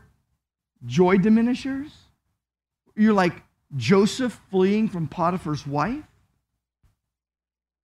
[0.86, 1.90] joy diminishers?
[2.94, 3.32] You're like
[3.76, 6.04] Joseph fleeing from Potiphar's wife?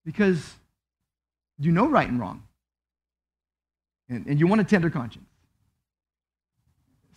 [0.05, 0.53] Because
[1.59, 2.43] you know right and wrong.
[4.07, 5.27] And, and you want a tender conscience.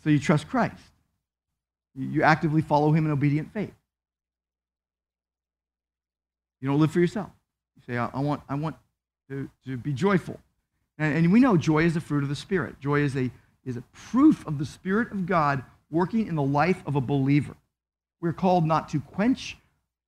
[0.02, 0.82] So you trust Christ.
[1.94, 3.74] You, actively follow him in obedient faith.
[6.60, 7.30] You don't live for yourself.
[7.76, 8.74] You say, I, I want, I want
[9.30, 10.40] to, to be joyful.
[10.98, 12.80] And, and we know joy is a fruit of the Spirit.
[12.80, 13.30] Joy is a,
[13.66, 17.56] is a proof of the Spirit of God working in the life of a believer.
[18.20, 19.58] We're called not to quench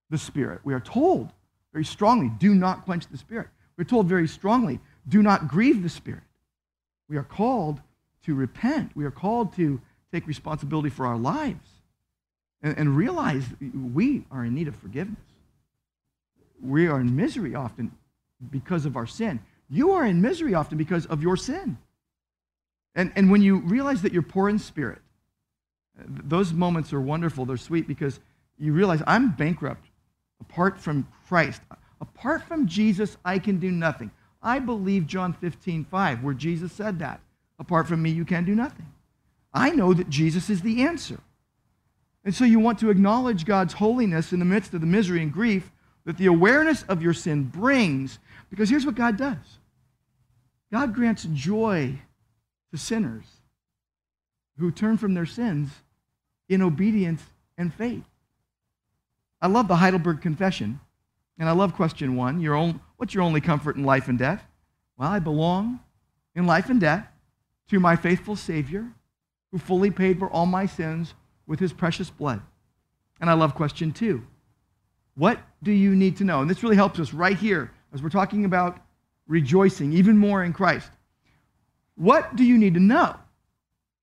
[0.09, 0.61] the Spirit.
[0.65, 1.33] We are told
[1.73, 3.49] very strongly, do not quench the Spirit.
[3.77, 6.23] We're told very strongly, do not grieve the Spirit.
[7.09, 7.81] We are called
[8.25, 8.93] to repent.
[8.95, 9.81] We are called to
[10.13, 11.69] take responsibility for our lives
[12.63, 15.19] and, and realize we are in need of forgiveness.
[16.61, 17.93] We are in misery often
[18.51, 19.41] because of our sin.
[19.71, 21.79] You are in misery often because of your sin.
[22.95, 24.99] And, and when you realize that you're poor in spirit,
[26.07, 27.45] those moments are wonderful.
[27.45, 28.21] They're sweet because
[28.59, 29.87] you realize I'm bankrupt
[30.41, 31.61] apart from Christ.
[32.01, 34.11] Apart from Jesus, I can do nothing.
[34.43, 37.21] I believe John 15, 5, where Jesus said that.
[37.59, 38.87] Apart from me, you can do nothing.
[39.53, 41.19] I know that Jesus is the answer.
[42.25, 45.33] And so you want to acknowledge God's holiness in the midst of the misery and
[45.33, 45.73] grief
[46.05, 48.19] that the awareness of your sin brings,
[48.51, 49.59] because here's what God does
[50.71, 51.99] God grants joy
[52.71, 53.25] to sinners
[54.59, 55.71] who turn from their sins
[56.49, 57.23] in obedience
[57.57, 58.05] and faith.
[59.41, 60.81] I love the Heidelberg Confession,
[61.39, 62.41] and I love question one.
[62.41, 64.45] Your own, what's your only comfort in life and death?
[64.97, 65.81] Well, I belong
[66.35, 67.07] in life and death
[67.71, 68.87] to my faithful Savior
[69.53, 71.15] who fully paid for all my sins
[71.47, 72.43] with his precious blood.
[73.21, 74.27] And I love question two.
[75.15, 76.41] What do you need to know?
[76.41, 78.79] And this really helps us right here as we're talking about
[79.27, 80.91] rejoicing even more in Christ.
[81.99, 83.17] What do you need to know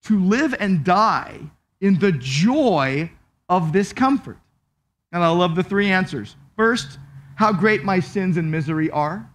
[0.03, 1.39] to live and die
[1.79, 3.09] in the joy
[3.49, 4.37] of this comfort?
[5.11, 6.35] And I love the three answers.
[6.57, 6.99] First,
[7.35, 9.29] how great my sins and misery are.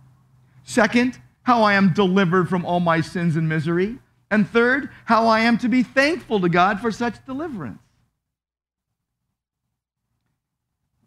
[0.63, 3.99] Second, how I am delivered from all my sins and misery.
[4.31, 7.81] And third, how I am to be thankful to God for such deliverance.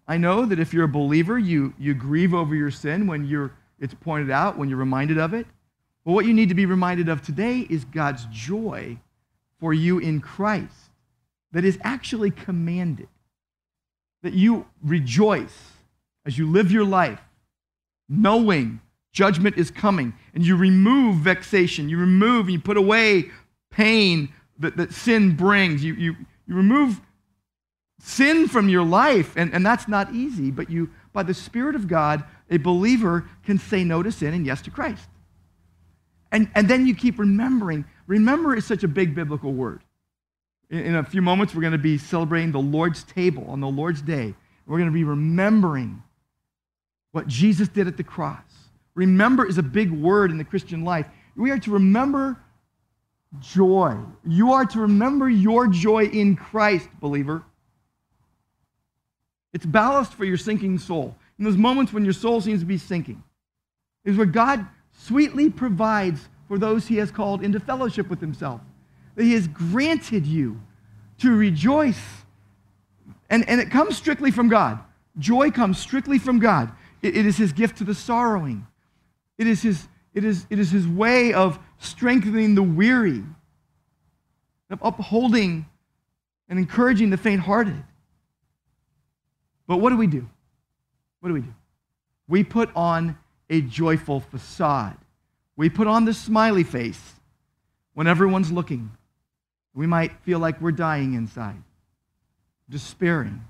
[0.07, 3.53] I know that if you're a believer, you, you grieve over your sin when you're,
[3.79, 5.45] it's pointed out, when you're reminded of it.
[6.05, 8.97] But what you need to be reminded of today is God's joy
[9.59, 10.91] for you in Christ
[11.53, 13.07] that is actually commanded.
[14.23, 15.57] That you rejoice
[16.25, 17.21] as you live your life,
[18.09, 18.81] knowing
[19.11, 23.29] judgment is coming, and you remove vexation, you remove and you put away
[23.69, 25.83] pain that, that sin brings.
[25.83, 26.15] You, you,
[26.47, 26.99] you remove
[27.99, 31.87] sin from your life, and, and that's not easy, but you, by the Spirit of
[31.87, 35.07] God, a believer can say no to sin and yes to Christ.
[36.33, 37.85] And, and then you keep remembering.
[38.07, 39.83] Remember is such a big biblical word.
[40.69, 43.67] In, in a few moments, we're going to be celebrating the Lord's table on the
[43.67, 44.33] Lord's day.
[44.65, 46.01] We're going to be remembering
[47.11, 48.41] what Jesus did at the cross.
[48.95, 51.05] Remember is a big word in the Christian life.
[51.35, 52.37] We are to remember
[53.39, 53.95] joy.
[54.27, 57.43] You are to remember your joy in Christ, believer.
[59.53, 61.15] It's ballast for your sinking soul.
[61.37, 63.23] In those moments when your soul seems to be sinking,
[64.03, 68.61] is where God sweetly provides for those he has called into fellowship with himself.
[69.15, 70.59] That he has granted you
[71.19, 72.01] to rejoice.
[73.29, 74.79] And, and it comes strictly from God.
[75.17, 76.71] Joy comes strictly from God.
[77.01, 78.65] it, it is his gift to the sorrowing.
[79.37, 83.23] It is his, it is, it is his way of strengthening the weary,
[84.69, 85.65] of upholding
[86.49, 87.83] and encouraging the faint hearted.
[89.67, 90.27] But what do we do?
[91.19, 91.53] What do we do?
[92.27, 93.17] We put on
[93.53, 94.97] a joyful facade.
[95.55, 97.13] We put on the smiley face
[97.93, 98.89] when everyone's looking.
[99.75, 101.61] We might feel like we're dying inside,
[102.67, 103.45] despairing.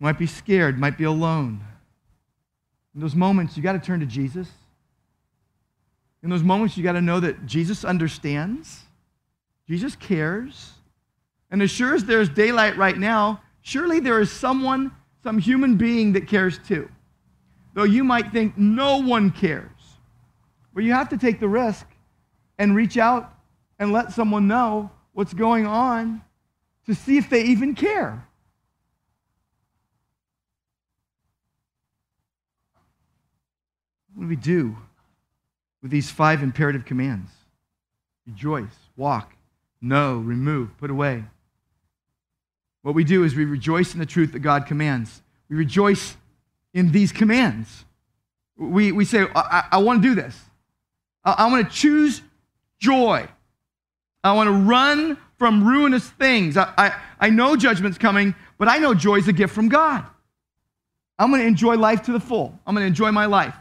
[0.00, 1.60] Might be scared, might be alone.
[2.96, 4.48] In those moments, you got to turn to Jesus.
[6.24, 8.80] In those moments, you got to know that Jesus understands,
[9.68, 10.72] Jesus cares.
[11.52, 14.90] And as sure as there's daylight right now, surely there is someone,
[15.22, 16.88] some human being that cares too.
[17.74, 19.70] Though you might think no one cares.
[20.74, 21.86] But you have to take the risk
[22.58, 23.32] and reach out
[23.78, 26.22] and let someone know what's going on
[26.86, 28.26] to see if they even care.
[34.14, 34.76] What do we do
[35.80, 37.30] with these five imperative commands?
[38.26, 39.34] Rejoice, walk,
[39.80, 41.24] know, remove, put away.
[42.82, 45.22] What we do is we rejoice in the truth that God commands.
[45.48, 46.16] We rejoice
[46.74, 47.84] in these commands.
[48.56, 50.38] We, we say, I, I want to do this.
[51.24, 52.22] I, I want to choose
[52.78, 53.26] joy.
[54.24, 56.56] I want to run from ruinous things.
[56.56, 60.04] I, I, I know judgment's coming, but I know joy is a gift from God.
[61.18, 62.58] I'm going to enjoy life to the full.
[62.66, 63.54] I'm going to enjoy my life.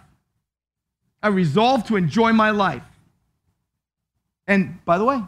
[1.24, 2.84] I resolve to enjoy my life.
[4.48, 5.22] And by the way,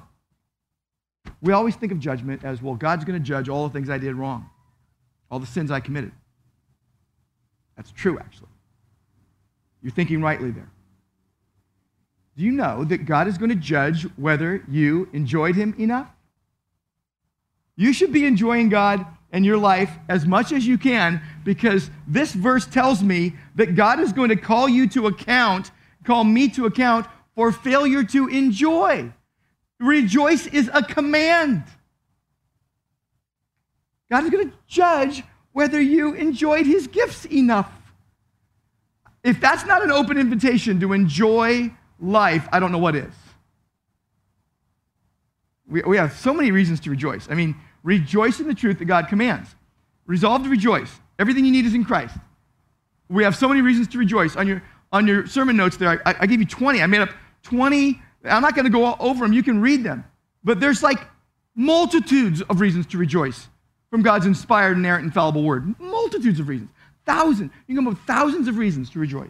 [1.42, 3.98] we always think of judgment as well, God's going to judge all the things I
[3.98, 4.50] did wrong,
[5.30, 6.12] all the sins I committed.
[7.76, 8.50] That's true, actually.
[9.82, 10.70] You're thinking rightly there.
[12.38, 16.08] Do you know that God is going to judge whether you enjoyed Him enough?
[17.76, 22.34] You should be enjoying God and your life as much as you can because this
[22.34, 25.72] verse tells me that God is going to call you to account,
[26.04, 29.12] call me to account for failure to enjoy.
[29.80, 31.64] Rejoice is a command.
[34.10, 37.72] God is going to judge whether you enjoyed his gifts enough.
[39.24, 43.14] If that's not an open invitation to enjoy life, I don't know what is.
[45.68, 47.28] We, we have so many reasons to rejoice.
[47.30, 49.56] I mean, rejoice in the truth that God commands.
[50.06, 50.92] Resolve to rejoice.
[51.20, 52.16] Everything you need is in Christ.
[53.08, 54.36] We have so many reasons to rejoice.
[54.36, 56.82] On your, on your sermon notes there, I, I gave you 20.
[56.82, 57.10] I made up
[57.44, 58.02] 20.
[58.26, 59.34] I'm not going to go all over them.
[59.34, 60.04] You can read them.
[60.44, 61.00] But there's like
[61.56, 63.48] multitudes of reasons to rejoice
[63.94, 65.80] from God's inspired, inerrant, infallible word.
[65.80, 66.72] Multitudes of reasons.
[67.06, 67.52] Thousands.
[67.68, 69.30] You can come up with thousands of reasons to rejoice.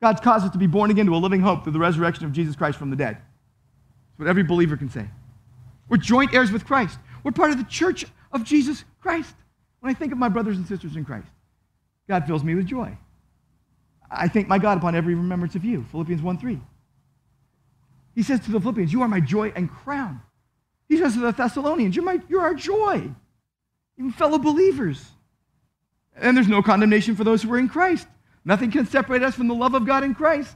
[0.00, 2.32] God's caused us to be born again to a living hope through the resurrection of
[2.32, 3.18] Jesus Christ from the dead.
[3.18, 5.06] That's what every believer can say.
[5.90, 6.98] We're joint heirs with Christ.
[7.24, 9.34] We're part of the church of Jesus Christ.
[9.80, 11.28] When I think of my brothers and sisters in Christ,
[12.08, 12.96] God fills me with joy.
[14.10, 15.84] I thank my God upon every remembrance of you.
[15.90, 16.58] Philippians 1 3.
[18.14, 20.22] He says to the Philippians, You are my joy and crown.
[20.88, 23.10] He says to the Thessalonians, You're, my, you're our joy,
[23.98, 25.04] even fellow believers.
[26.16, 28.06] And there's no condemnation for those who are in Christ.
[28.44, 30.54] Nothing can separate us from the love of God in Christ.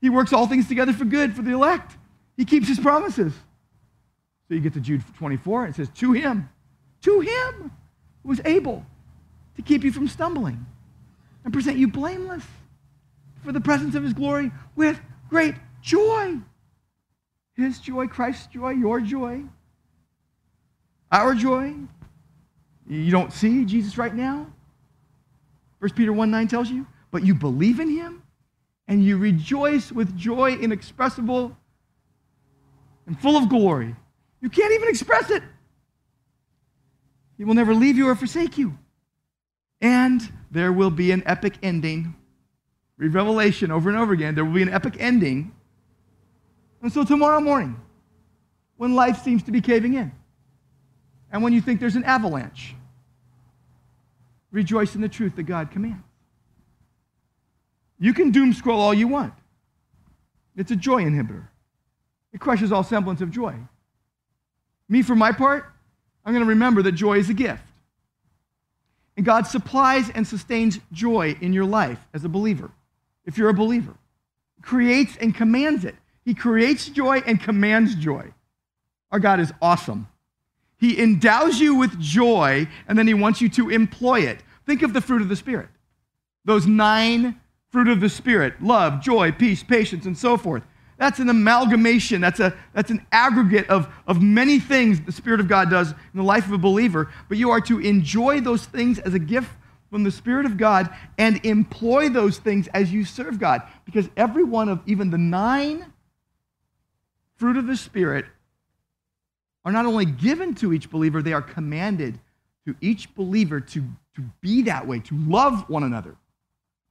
[0.00, 1.96] He works all things together for good for the elect.
[2.36, 3.32] He keeps his promises.
[4.48, 6.48] So you get to Jude 24, and it says, To him,
[7.02, 7.70] to him
[8.22, 8.84] who is able
[9.56, 10.66] to keep you from stumbling
[11.44, 12.44] and present you blameless
[13.44, 16.38] for the presence of his glory with great joy.
[17.54, 19.42] His joy, Christ's joy, your joy,
[21.10, 21.74] our joy.
[22.92, 24.46] You don't see Jesus right now.
[25.78, 28.22] 1 Peter 1 9 tells you, but you believe in him
[28.86, 31.56] and you rejoice with joy inexpressible
[33.06, 33.96] and full of glory.
[34.42, 35.42] You can't even express it.
[37.38, 38.76] He will never leave you or forsake you.
[39.80, 40.20] And
[40.50, 42.14] there will be an epic ending.
[42.98, 44.34] Read Revelation over and over again.
[44.34, 45.52] There will be an epic ending.
[46.82, 47.80] And so tomorrow morning,
[48.76, 50.12] when life seems to be caving in,
[51.32, 52.76] and when you think there's an avalanche,
[54.52, 56.04] rejoice in the truth that God commands.
[57.98, 59.32] You can doom scroll all you want.
[60.56, 61.48] It's a joy inhibitor.
[62.32, 63.54] It crushes all semblance of joy.
[64.88, 65.66] Me, for my part,
[66.24, 67.62] I'm going to remember that joy is a gift.
[69.16, 72.70] And God supplies and sustains joy in your life as a believer,
[73.24, 73.94] if you're a believer.
[74.56, 75.94] He Creates and commands it.
[76.24, 78.32] He creates joy and commands joy.
[79.10, 80.08] Our God is awesome.
[80.82, 84.40] He endows you with joy and then he wants you to employ it.
[84.66, 85.68] Think of the fruit of the Spirit.
[86.44, 90.64] Those nine fruit of the Spirit love, joy, peace, patience, and so forth.
[90.98, 95.46] That's an amalgamation, that's, a, that's an aggregate of, of many things the Spirit of
[95.46, 97.12] God does in the life of a believer.
[97.28, 99.50] But you are to enjoy those things as a gift
[99.88, 103.62] from the Spirit of God and employ those things as you serve God.
[103.84, 105.92] Because every one of even the nine
[107.36, 108.26] fruit of the Spirit
[109.64, 112.18] are not only given to each believer, they are commanded
[112.66, 113.82] to each believer to,
[114.14, 116.16] to be that way, to love one another,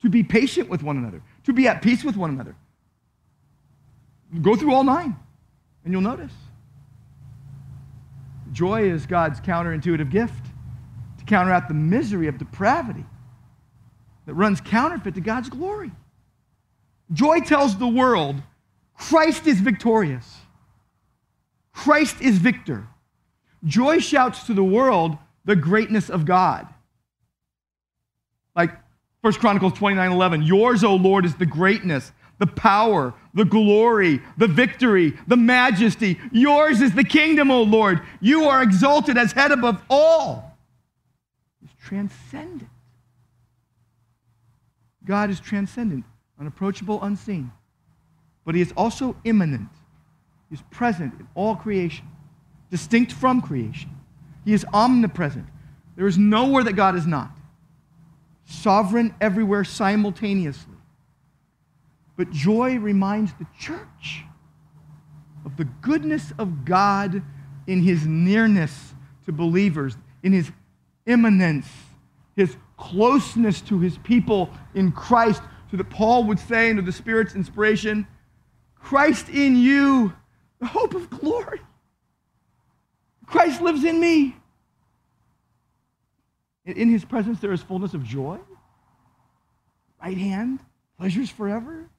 [0.01, 2.55] to be patient with one another, to be at peace with one another.
[4.41, 5.15] Go through all nine,
[5.83, 6.31] and you'll notice.
[8.51, 10.45] Joy is God's counterintuitive gift
[11.19, 13.05] to counteract the misery of depravity
[14.25, 15.91] that runs counterfeit to God's glory.
[17.13, 18.41] Joy tells the world
[18.97, 20.40] Christ is victorious.
[21.73, 22.87] Christ is victor.
[23.63, 26.67] Joy shouts to the world the greatness of God.
[28.55, 28.71] Like
[29.21, 34.47] 1 Chronicles 29 11, yours, O Lord, is the greatness, the power, the glory, the
[34.47, 36.19] victory, the majesty.
[36.31, 38.01] Yours is the kingdom, O Lord.
[38.19, 40.57] You are exalted as head above all.
[41.61, 42.69] He's transcendent.
[45.05, 46.03] God is transcendent,
[46.39, 47.51] unapproachable, unseen.
[48.43, 49.69] But he is also immanent.
[50.51, 52.05] He's present in all creation,
[52.69, 53.89] distinct from creation.
[54.45, 55.47] He is omnipresent.
[55.95, 57.31] There is nowhere that God is not.
[58.45, 60.75] Sovereign everywhere simultaneously.
[62.17, 64.25] But joy reminds the church
[65.45, 67.23] of the goodness of God
[67.65, 68.93] in his nearness
[69.25, 70.51] to believers, in his
[71.05, 71.67] immanence,
[72.35, 77.35] his closeness to his people in Christ, so that Paul would say, under the Spirit's
[77.35, 78.05] inspiration,
[78.75, 80.13] Christ in you,
[80.61, 81.59] the hope of glory.
[83.25, 84.35] Christ lives in me.
[86.65, 88.37] In his presence, there is fullness of joy,
[90.01, 90.59] right hand,
[90.99, 91.89] pleasures forever.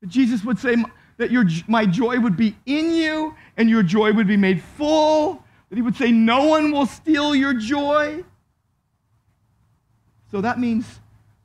[0.00, 0.76] That Jesus would say
[1.18, 5.44] that your, my joy would be in you and your joy would be made full.
[5.68, 8.24] That he would say, No one will steal your joy.
[10.30, 10.86] So that means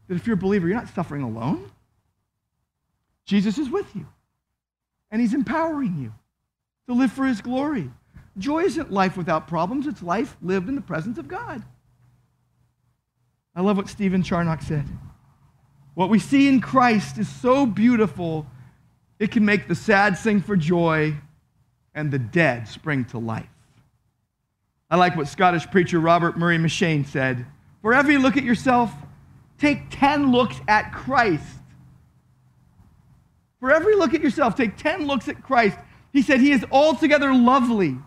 [0.08, 1.70] that if you're a believer, you're not suffering alone.
[3.26, 4.06] Jesus is with you,
[5.12, 6.14] and he's empowering you
[6.88, 7.90] to live for his glory.
[8.38, 11.64] Joy isn't life without problems, it's life lived in the presence of God.
[13.56, 14.86] I love what Stephen Charnock said.
[15.94, 18.48] What we see in Christ is so beautiful,
[19.20, 21.16] it can make the sad sing for joy
[21.94, 23.48] and the dead spring to life.
[24.90, 27.46] I like what Scottish preacher Robert Murray M'Cheyne said
[27.82, 28.92] For every look at yourself,
[29.60, 31.46] take 10 looks at Christ.
[33.60, 35.78] For every look at yourself, take 10 looks at Christ.
[36.14, 37.98] He said, He is altogether lovely.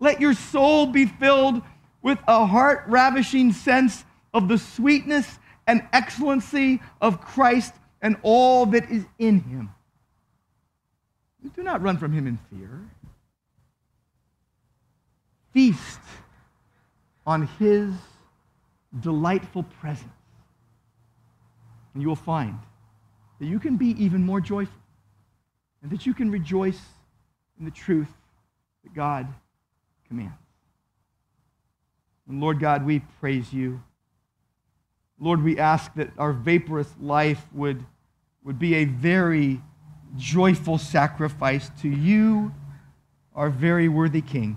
[0.00, 1.62] Let your soul be filled
[2.02, 7.72] with a heart ravishing sense of the sweetness and excellency of Christ
[8.02, 9.70] and all that is in him.
[11.54, 12.82] Do not run from him in fear.
[15.52, 16.00] Feast
[17.24, 17.92] on his
[19.00, 20.10] delightful presence.
[21.94, 22.58] And you will find
[23.38, 24.74] that you can be even more joyful
[25.82, 26.80] and that you can rejoice
[27.58, 28.12] in the truth
[28.84, 29.26] that God
[30.08, 30.34] commands.
[32.28, 33.82] And Lord God, we praise you.
[35.18, 37.84] Lord, we ask that our vaporous life would,
[38.44, 39.62] would be a very
[40.16, 42.52] joyful sacrifice to you,
[43.34, 44.56] our very worthy King.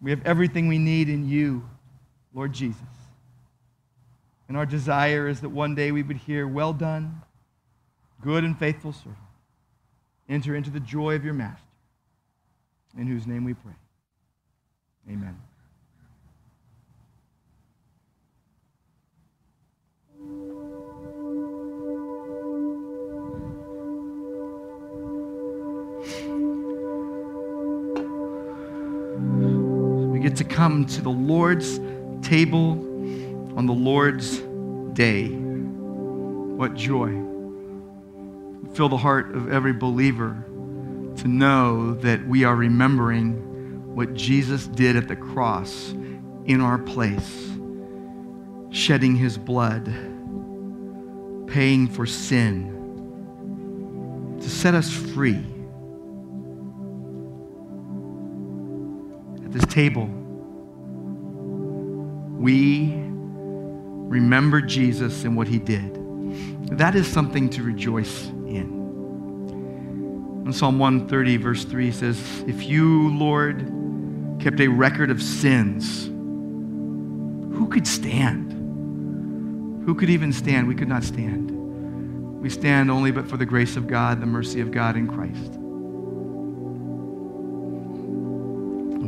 [0.00, 1.68] We have everything we need in you,
[2.34, 2.82] Lord Jesus.
[4.48, 7.22] And our desire is that one day we would hear, Well done,
[8.20, 9.16] good and faithful servant.
[10.28, 11.66] Enter into the joy of your master,
[12.96, 13.72] in whose name we pray.
[15.10, 15.36] Amen.
[30.12, 31.78] We get to come to the Lord's
[32.26, 32.72] table
[33.58, 34.38] on the Lord's
[34.94, 35.28] day.
[35.28, 37.21] What joy.
[38.74, 40.44] Fill the heart of every believer
[41.16, 45.92] to know that we are remembering what Jesus did at the cross
[46.46, 47.50] in our place,
[48.70, 49.84] shedding his blood,
[51.46, 52.70] paying for sin,
[54.40, 55.44] to set us free.
[59.44, 60.06] At this table,
[62.38, 62.94] we
[64.08, 65.98] remember Jesus and what he did.
[66.78, 68.32] That is something to rejoice
[70.44, 70.52] in.
[70.52, 73.58] Psalm 130, verse 3 says, If you, Lord,
[74.40, 78.52] kept a record of sins, who could stand?
[79.84, 80.68] Who could even stand?
[80.68, 81.50] We could not stand.
[82.40, 85.58] We stand only but for the grace of God, the mercy of God in Christ.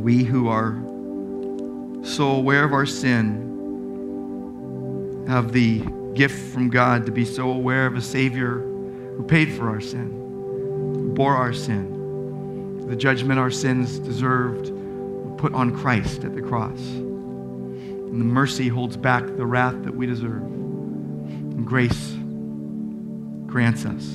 [0.01, 0.75] We who are
[2.05, 3.45] so aware of our sin
[5.27, 5.79] have the
[6.13, 8.59] gift from God to be so aware of a Savior
[9.17, 10.24] who paid for our sin,
[11.15, 12.87] bore our sin.
[12.87, 14.71] The judgment our sins deserved
[15.37, 16.79] put on Christ at the cross.
[16.79, 20.43] And the mercy holds back the wrath that we deserve.
[20.43, 22.15] And grace
[23.45, 24.05] grants us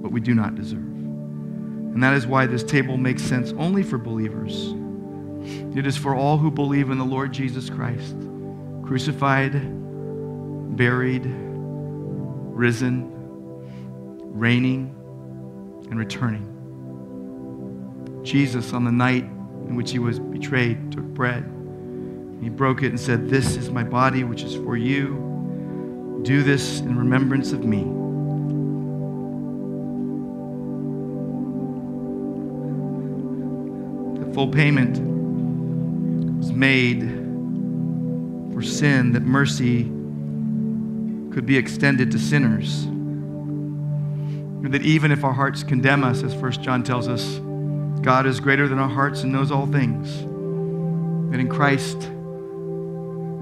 [0.00, 0.78] what we do not deserve.
[0.78, 4.74] And that is why this table makes sense only for believers.
[5.76, 8.16] It is for all who believe in the Lord Jesus Christ,
[8.84, 9.52] crucified,
[10.76, 13.10] buried, risen,
[14.38, 14.94] reigning,
[15.90, 16.54] and returning.
[18.24, 21.44] Jesus, on the night in which he was betrayed, took bread.
[22.40, 26.20] He broke it and said, This is my body, which is for you.
[26.22, 27.84] Do this in remembrance of me.
[34.24, 34.98] The full payment
[36.38, 37.00] was made
[38.52, 39.84] for sin that mercy
[41.32, 42.86] could be extended to sinners.
[44.62, 47.38] And that even if our hearts condemn us, as 1 John tells us,
[48.02, 50.22] God is greater than our hearts and knows all things.
[51.30, 51.96] That in Christ,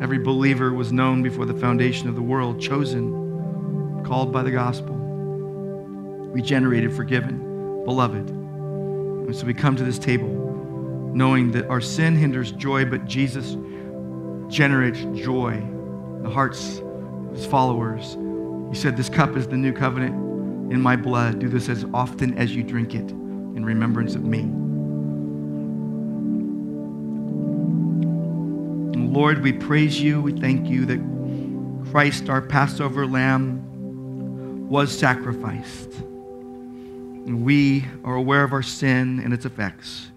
[0.03, 4.95] every believer was known before the foundation of the world, chosen, called by the gospel,
[4.95, 7.39] regenerated, forgiven,
[7.85, 8.29] beloved.
[8.29, 10.29] And so we come to this table
[11.15, 13.57] knowing that our sin hinders joy, but Jesus
[14.49, 18.19] generates joy in the hearts of his followers.
[18.69, 20.26] He said, This cup is the new covenant
[20.71, 21.39] in my blood.
[21.39, 24.51] Do this as often as you drink it in remembrance of me.
[29.17, 30.21] Lord, we praise you.
[30.21, 35.93] We thank you that Christ, our Passover lamb, was sacrificed.
[35.95, 40.11] And we are aware of our sin and its effects.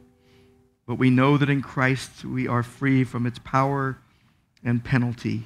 [0.86, 4.00] But we know that in Christ we are free from its power
[4.64, 5.44] and penalty.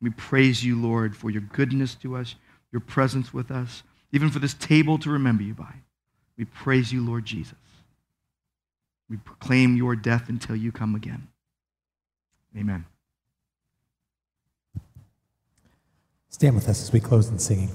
[0.00, 2.34] We praise you, Lord, for your goodness to us,
[2.72, 3.84] your presence with us,
[4.14, 5.74] even for this table to remember you by.
[6.38, 7.58] We praise you, Lord Jesus.
[9.10, 11.26] We proclaim your death until you come again.
[12.56, 12.86] Amen.
[16.30, 17.70] Stand with us as we close in singing.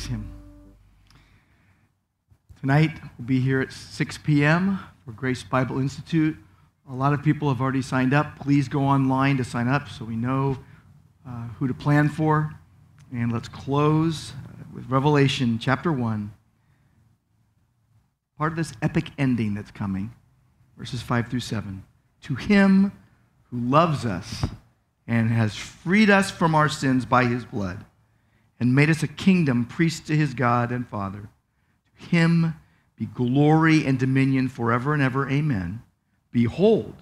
[0.00, 0.32] Praise Him.
[2.58, 4.78] Tonight, we'll be here at 6 p.m.
[5.04, 6.38] for Grace Bible Institute.
[6.90, 8.38] A lot of people have already signed up.
[8.38, 10.58] Please go online to sign up so we know
[11.28, 12.50] uh, who to plan for.
[13.12, 16.32] And let's close uh, with Revelation chapter 1,
[18.38, 20.14] part of this epic ending that's coming,
[20.78, 21.84] verses 5 through 7.
[22.22, 22.92] To him
[23.50, 24.46] who loves us
[25.06, 27.84] and has freed us from our sins by his blood
[28.60, 31.28] and made us a kingdom, priests to his God and Father.
[31.98, 32.54] To him
[32.96, 35.28] be glory and dominion forever and ever.
[35.28, 35.82] Amen.
[36.30, 36.94] Behold,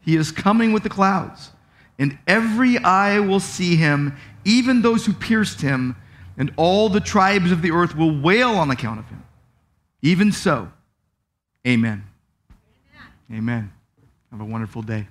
[0.00, 1.52] he is coming with the clouds,
[1.98, 5.96] and every eye will see him, even those who pierced him,
[6.36, 9.22] and all the tribes of the earth will wail on account of him.
[10.02, 10.70] Even so,
[11.66, 12.04] amen.
[13.32, 13.72] Amen.
[14.30, 15.06] Have a wonderful day.